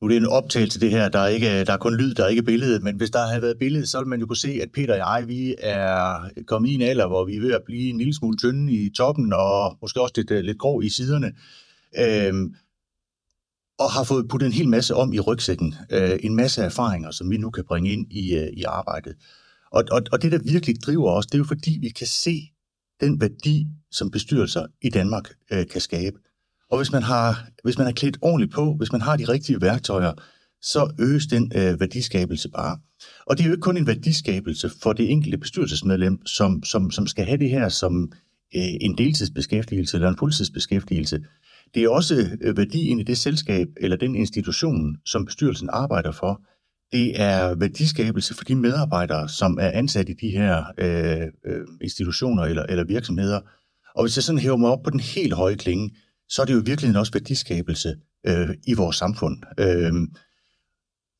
nu 0.00 0.06
er 0.06 0.08
det 0.08 0.16
en 0.16 0.26
optagelse 0.26 0.80
det 0.80 0.90
her, 0.90 1.08
der 1.08 1.18
er, 1.18 1.26
ikke, 1.26 1.64
der 1.64 1.72
er 1.72 1.76
kun 1.76 1.96
lyd, 1.96 2.14
der 2.14 2.24
er 2.24 2.28
ikke 2.28 2.42
billede, 2.42 2.80
men 2.80 2.96
hvis 2.96 3.10
der 3.10 3.26
havde 3.26 3.42
været 3.42 3.58
billede, 3.58 3.86
så 3.86 3.98
ville 3.98 4.08
man 4.08 4.20
jo 4.20 4.26
kunne 4.26 4.36
se, 4.36 4.58
at 4.62 4.72
Peter 4.72 4.92
og 4.92 4.98
jeg, 4.98 5.28
vi 5.28 5.54
er 5.58 6.28
kommet 6.46 6.70
i 6.70 6.74
en 6.74 6.82
alder, 6.82 7.06
hvor 7.06 7.24
vi 7.24 7.36
er 7.36 7.40
ved 7.40 7.52
at 7.52 7.62
blive 7.66 7.90
en 7.90 7.98
lille 7.98 8.14
smule 8.14 8.36
tynde 8.36 8.72
i 8.72 8.90
toppen, 8.90 9.32
og 9.32 9.78
måske 9.82 10.00
også 10.00 10.14
lidt, 10.16 10.30
øh, 10.30 10.44
lidt 10.44 10.58
grå 10.58 10.80
i 10.80 10.88
siderne, 10.88 11.32
øhm, 11.98 12.54
og 13.78 13.90
har 13.90 14.04
fået 14.04 14.28
puttet 14.28 14.46
en 14.46 14.52
hel 14.52 14.68
masse 14.68 14.94
om 14.94 15.12
i 15.12 15.20
rygsækken. 15.20 15.74
Øh, 15.90 16.18
en 16.22 16.36
masse 16.36 16.62
erfaringer, 16.62 17.10
som 17.10 17.30
vi 17.30 17.36
nu 17.36 17.50
kan 17.50 17.64
bringe 17.64 17.92
ind 17.92 18.12
i, 18.12 18.34
øh, 18.34 18.48
i 18.52 18.62
arbejdet. 18.62 19.14
Og, 19.70 19.84
og, 19.90 20.02
og 20.12 20.22
det, 20.22 20.32
der 20.32 20.38
virkelig 20.38 20.76
driver 20.86 21.12
os, 21.12 21.26
det 21.26 21.34
er 21.34 21.38
jo 21.38 21.44
fordi, 21.44 21.78
vi 21.80 21.88
kan 21.88 22.06
se 22.06 22.40
den 23.00 23.20
værdi, 23.20 23.66
som 23.90 24.10
bestyrelser 24.10 24.66
i 24.82 24.88
Danmark 24.88 25.28
øh, 25.52 25.66
kan 25.66 25.80
skabe. 25.80 26.18
Og 26.70 26.76
hvis 26.76 26.92
man, 26.92 27.02
har, 27.02 27.48
hvis 27.64 27.78
man 27.78 27.86
er 27.86 27.92
klædt 27.92 28.18
ordentligt 28.20 28.52
på, 28.52 28.74
hvis 28.74 28.92
man 28.92 29.00
har 29.00 29.16
de 29.16 29.24
rigtige 29.24 29.60
værktøjer, 29.60 30.12
så 30.62 30.90
øges 31.00 31.26
den 31.26 31.52
øh, 31.54 31.80
værdiskabelse 31.80 32.48
bare. 32.48 32.78
Og 33.26 33.38
det 33.38 33.44
er 33.44 33.48
jo 33.48 33.52
ikke 33.52 33.62
kun 33.62 33.76
en 33.76 33.86
værdiskabelse 33.86 34.70
for 34.82 34.92
det 34.92 35.10
enkelte 35.10 35.38
bestyrelsesmedlem, 35.38 36.26
som, 36.26 36.62
som, 36.64 36.90
som 36.90 37.06
skal 37.06 37.24
have 37.24 37.38
det 37.38 37.50
her 37.50 37.68
som 37.68 38.12
øh, 38.56 38.62
en 38.80 38.98
deltidsbeskæftigelse 38.98 39.96
eller 39.96 40.08
en 40.08 40.18
fuldtidsbeskæftigelse. 40.18 41.20
Det 41.74 41.84
er 41.84 41.88
også 41.88 42.28
øh, 42.40 42.56
værdi 42.56 42.88
ind 42.88 43.00
i 43.00 43.04
det 43.04 43.18
selskab 43.18 43.68
eller 43.80 43.96
den 43.96 44.14
institution, 44.14 44.96
som 45.04 45.24
bestyrelsen 45.24 45.68
arbejder 45.72 46.12
for. 46.12 46.40
Det 46.92 47.20
er 47.20 47.54
værdiskabelse 47.54 48.34
for 48.34 48.44
de 48.44 48.54
medarbejdere, 48.54 49.28
som 49.28 49.58
er 49.60 49.70
ansat 49.70 50.08
i 50.08 50.12
de 50.12 50.30
her 50.30 50.64
øh, 50.78 51.26
øh, 51.46 51.66
institutioner 51.80 52.42
eller, 52.42 52.62
eller 52.62 52.84
virksomheder. 52.84 53.40
Og 53.94 54.04
hvis 54.04 54.16
jeg 54.16 54.22
sådan 54.22 54.38
hæver 54.38 54.56
mig 54.56 54.70
op 54.70 54.82
på 54.82 54.90
den 54.90 55.00
helt 55.00 55.32
høje 55.32 55.54
klinge, 55.54 55.90
så 56.28 56.42
er 56.42 56.46
det 56.46 56.54
jo 56.54 56.62
virkelig 56.64 56.98
også 56.98 57.12
værdiskabelse 57.12 57.96
øh, 58.26 58.48
i 58.66 58.74
vores 58.74 58.96
samfund. 58.96 59.36
Øh, 59.60 59.92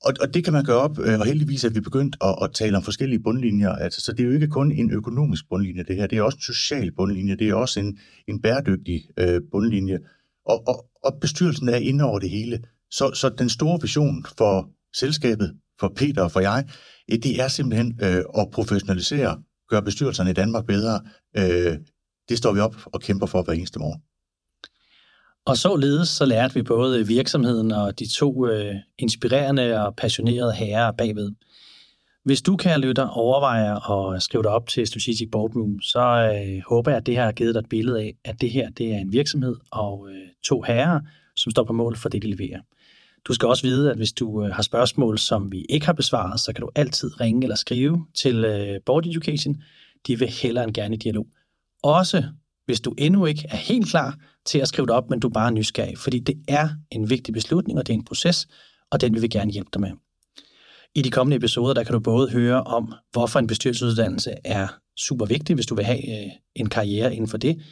og, 0.05 0.13
og 0.21 0.35
det 0.35 0.45
kan 0.45 0.53
man 0.53 0.65
gøre 0.65 0.77
op, 0.77 0.99
øh, 0.99 1.21
og 1.21 1.27
heldigvis 1.27 1.65
er 1.65 1.71
vi 1.71 1.81
begyndt 1.81 2.17
at, 2.21 2.35
at 2.43 2.51
tale 2.55 2.77
om 2.77 2.83
forskellige 2.83 3.23
bundlinjer. 3.23 3.71
Altså, 3.71 4.01
så 4.01 4.13
det 4.13 4.21
er 4.21 4.25
jo 4.25 4.33
ikke 4.33 4.49
kun 4.49 4.73
en 4.73 4.91
økonomisk 4.91 5.49
bundlinje, 5.49 5.83
det 5.83 5.97
her. 5.97 6.07
Det 6.07 6.19
er 6.19 6.23
også 6.23 6.37
en 6.37 6.55
social 6.55 6.93
bundlinje. 6.93 7.37
Det 7.37 7.49
er 7.49 7.55
også 7.55 7.81
en, 7.81 7.99
en 8.29 8.43
bæredygtig 8.43 9.03
øh, 9.19 9.41
bundlinje. 9.51 9.99
Og, 10.47 10.69
og, 10.69 10.87
og 11.05 11.19
bestyrelsen 11.21 11.69
er 11.69 11.77
inde 11.77 12.05
over 12.05 12.19
det 12.19 12.31
hele. 12.31 12.63
Så, 12.91 13.15
så 13.15 13.29
den 13.29 13.49
store 13.49 13.79
vision 13.83 14.27
for 14.39 14.71
selskabet, 14.97 15.57
for 15.81 15.93
Peter 15.97 16.23
og 16.23 16.33
for 16.33 16.41
jeg, 16.41 16.69
det 17.09 17.41
er 17.41 17.49
simpelthen 17.49 17.99
øh, 18.03 18.25
at 18.39 18.51
professionalisere, 18.53 19.43
gøre 19.69 19.83
bestyrelserne 19.83 20.31
i 20.31 20.33
Danmark 20.35 20.67
bedre. 20.67 21.01
Øh, 21.37 21.79
det 22.29 22.39
står 22.39 22.53
vi 22.53 22.61
op 22.61 22.77
og 22.85 23.01
kæmper 23.01 23.27
for 23.27 23.43
hver 23.43 23.53
eneste 23.53 23.79
morgen. 23.79 24.03
Og 25.49 25.57
således 25.57 26.09
så 26.09 26.25
lærte 26.27 26.55
vi 26.55 26.63
både 26.63 27.07
virksomheden 27.07 27.73
og 27.73 27.99
de 27.99 28.09
to 28.09 28.47
øh, 28.47 28.75
inspirerende 28.99 29.87
og 29.87 29.97
passionerede 29.97 30.53
herrer 30.53 30.93
bagved. 30.93 31.33
Hvis 32.25 32.43
du, 32.43 32.57
kan 32.57 32.81
lytter, 32.81 33.09
overvejer 33.09 33.91
at 33.91 34.23
skrive 34.23 34.43
dig 34.43 34.51
op 34.51 34.69
til 34.69 34.87
Strategic 34.87 35.29
Boardroom, 35.33 35.81
så 35.81 36.01
øh, 36.01 36.63
håber 36.67 36.91
jeg, 36.91 36.99
at 36.99 37.07
det 37.07 37.15
her 37.15 37.25
har 37.25 37.33
givet 37.33 37.55
dig 37.55 37.61
et 37.61 37.69
billede 37.69 38.01
af, 38.01 38.15
at 38.25 38.41
det 38.41 38.51
her 38.51 38.71
det 38.71 38.93
er 38.95 38.99
en 38.99 39.13
virksomhed 39.13 39.57
og 39.71 40.09
øh, 40.11 40.29
to 40.45 40.63
herrer, 40.63 41.01
som 41.37 41.51
står 41.51 41.65
på 41.65 41.73
mål 41.73 41.97
for 41.97 42.09
det, 42.09 42.23
de 42.23 42.31
leverer. 42.31 42.61
Du 43.29 43.33
skal 43.33 43.49
også 43.49 43.63
vide, 43.63 43.91
at 43.91 43.97
hvis 43.97 44.13
du 44.13 44.45
øh, 44.45 44.51
har 44.51 44.63
spørgsmål, 44.63 45.19
som 45.19 45.53
vi 45.53 45.67
ikke 45.69 45.87
har 45.87 45.93
besvaret, 45.93 46.41
så 46.41 46.53
kan 46.53 46.61
du 46.61 46.71
altid 46.75 47.21
ringe 47.21 47.43
eller 47.43 47.57
skrive 47.57 48.07
til 48.15 48.45
øh, 48.45 48.81
Board 48.87 49.07
Education. 49.07 49.57
De 50.07 50.19
vil 50.19 50.29
hellere 50.29 50.65
end 50.65 50.75
gerne 50.75 50.95
i 50.95 50.99
dialog. 50.99 51.27
Også 51.83 52.25
hvis 52.69 52.81
du 52.81 52.95
endnu 52.99 53.27
ikke 53.27 53.47
er 53.51 53.57
helt 53.57 53.89
klar 53.89 54.19
til 54.49 54.59
at 54.59 54.69
skrive 54.69 54.87
det 54.87 54.95
op, 54.95 55.11
men 55.11 55.21
du 55.21 55.29
er 55.29 55.33
bare 55.33 55.53
nysgerrig, 55.53 55.99
fordi 55.99 56.19
det 56.19 56.35
er 56.49 56.69
en 56.91 57.11
vigtig 57.11 57.35
beslutning, 57.35 57.79
og 57.79 57.87
det 57.87 57.93
er 57.93 57.99
en 57.99 58.05
proces, 58.05 58.49
og 58.91 59.01
den 59.01 59.15
vil 59.15 59.23
vi 59.23 59.29
gerne 59.29 59.51
hjælpe 59.51 59.71
dig 59.73 59.81
med. 59.81 59.91
I 60.95 61.03
de 61.03 61.11
kommende 61.11 61.37
episoder, 61.37 61.75
der 61.75 61.85
kan 61.85 61.93
du 61.93 62.01
både 62.01 62.31
høre 62.31 62.63
om, 62.63 62.95
hvorfor 63.13 63.39
en 63.39 63.47
bestyrelsesuddannelse 63.47 64.33
er 64.45 64.69
super 64.97 65.27
vigtig, 65.27 65.55
hvis 65.55 65.67
du 65.67 65.75
vil 65.75 65.85
have 65.85 66.25
øh, 66.25 66.31
en 66.55 66.69
karriere 66.69 67.15
inden 67.15 67.29
for 67.29 67.39
det, 67.39 67.63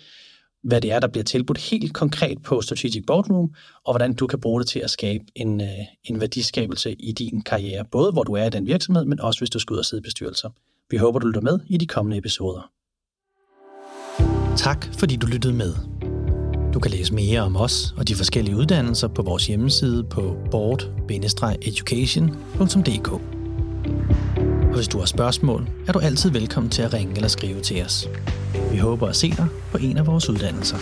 hvad 0.65 0.81
det 0.81 0.93
er, 0.93 1.01
der 1.01 1.09
bliver 1.09 1.25
tilbudt 1.25 1.59
helt 1.59 1.95
konkret 1.95 2.43
på 2.43 2.61
Strategic 2.61 3.05
Boardroom, 3.07 3.55
og 3.85 3.93
hvordan 3.93 4.15
du 4.15 4.27
kan 4.27 4.41
bruge 4.41 4.61
det 4.61 4.69
til 4.69 4.79
at 4.79 4.91
skabe 4.91 5.25
en, 5.35 5.61
øh, 5.61 5.69
en 6.05 6.21
værdiskabelse 6.21 6.93
i 6.93 7.13
din 7.13 7.43
karriere, 7.43 7.85
både 7.85 8.13
hvor 8.13 8.23
du 8.23 8.33
er 8.33 8.45
i 8.45 8.51
den 8.51 8.67
virksomhed, 8.67 9.05
men 9.05 9.21
også 9.21 9.41
hvis 9.41 9.51
du 9.51 9.59
skal 9.59 9.75
ud 9.75 9.79
og 9.79 9.85
sidde 9.85 10.01
i 10.01 10.03
bestyrelser. 10.03 10.51
Vi 10.91 10.97
håber, 10.97 11.19
du 11.19 11.27
lytter 11.27 11.41
med 11.41 11.59
i 11.69 11.77
de 11.77 11.87
kommende 11.87 12.17
episoder. 12.17 12.71
Tak 14.57 14.87
fordi 14.99 15.17
du 15.17 15.27
lyttede 15.27 15.55
med. 15.55 15.96
Du 16.77 16.81
kan 16.81 16.91
læse 16.91 17.15
mere 17.15 17.41
om 17.41 17.57
os 17.57 17.95
og 17.97 18.09
de 18.09 18.15
forskellige 18.15 18.57
uddannelser 18.57 19.09
på 19.09 19.23
vores 19.23 19.47
hjemmeside 19.47 20.05
på 20.05 20.37
board-education.dk. 20.51 23.09
Og 24.69 24.75
hvis 24.75 24.89
du 24.89 24.99
har 24.99 25.07
spørgsmål, 25.07 25.69
er 25.89 25.93
du 25.93 25.99
altid 25.99 26.31
velkommen 26.31 26.71
til 26.71 26.83
at 26.83 26.95
ringe 26.95 27.15
eller 27.15 27.29
skrive 27.29 27.61
til 27.61 27.85
os. 27.85 28.09
Vi 28.73 28.79
håber 28.79 29.09
at 29.09 29.17
se 29.17 29.31
dig 29.31 29.47
på 29.71 29.79
en 29.79 29.99
af 29.99 30.07
vores 30.07 30.29
uddannelser. 30.29 30.77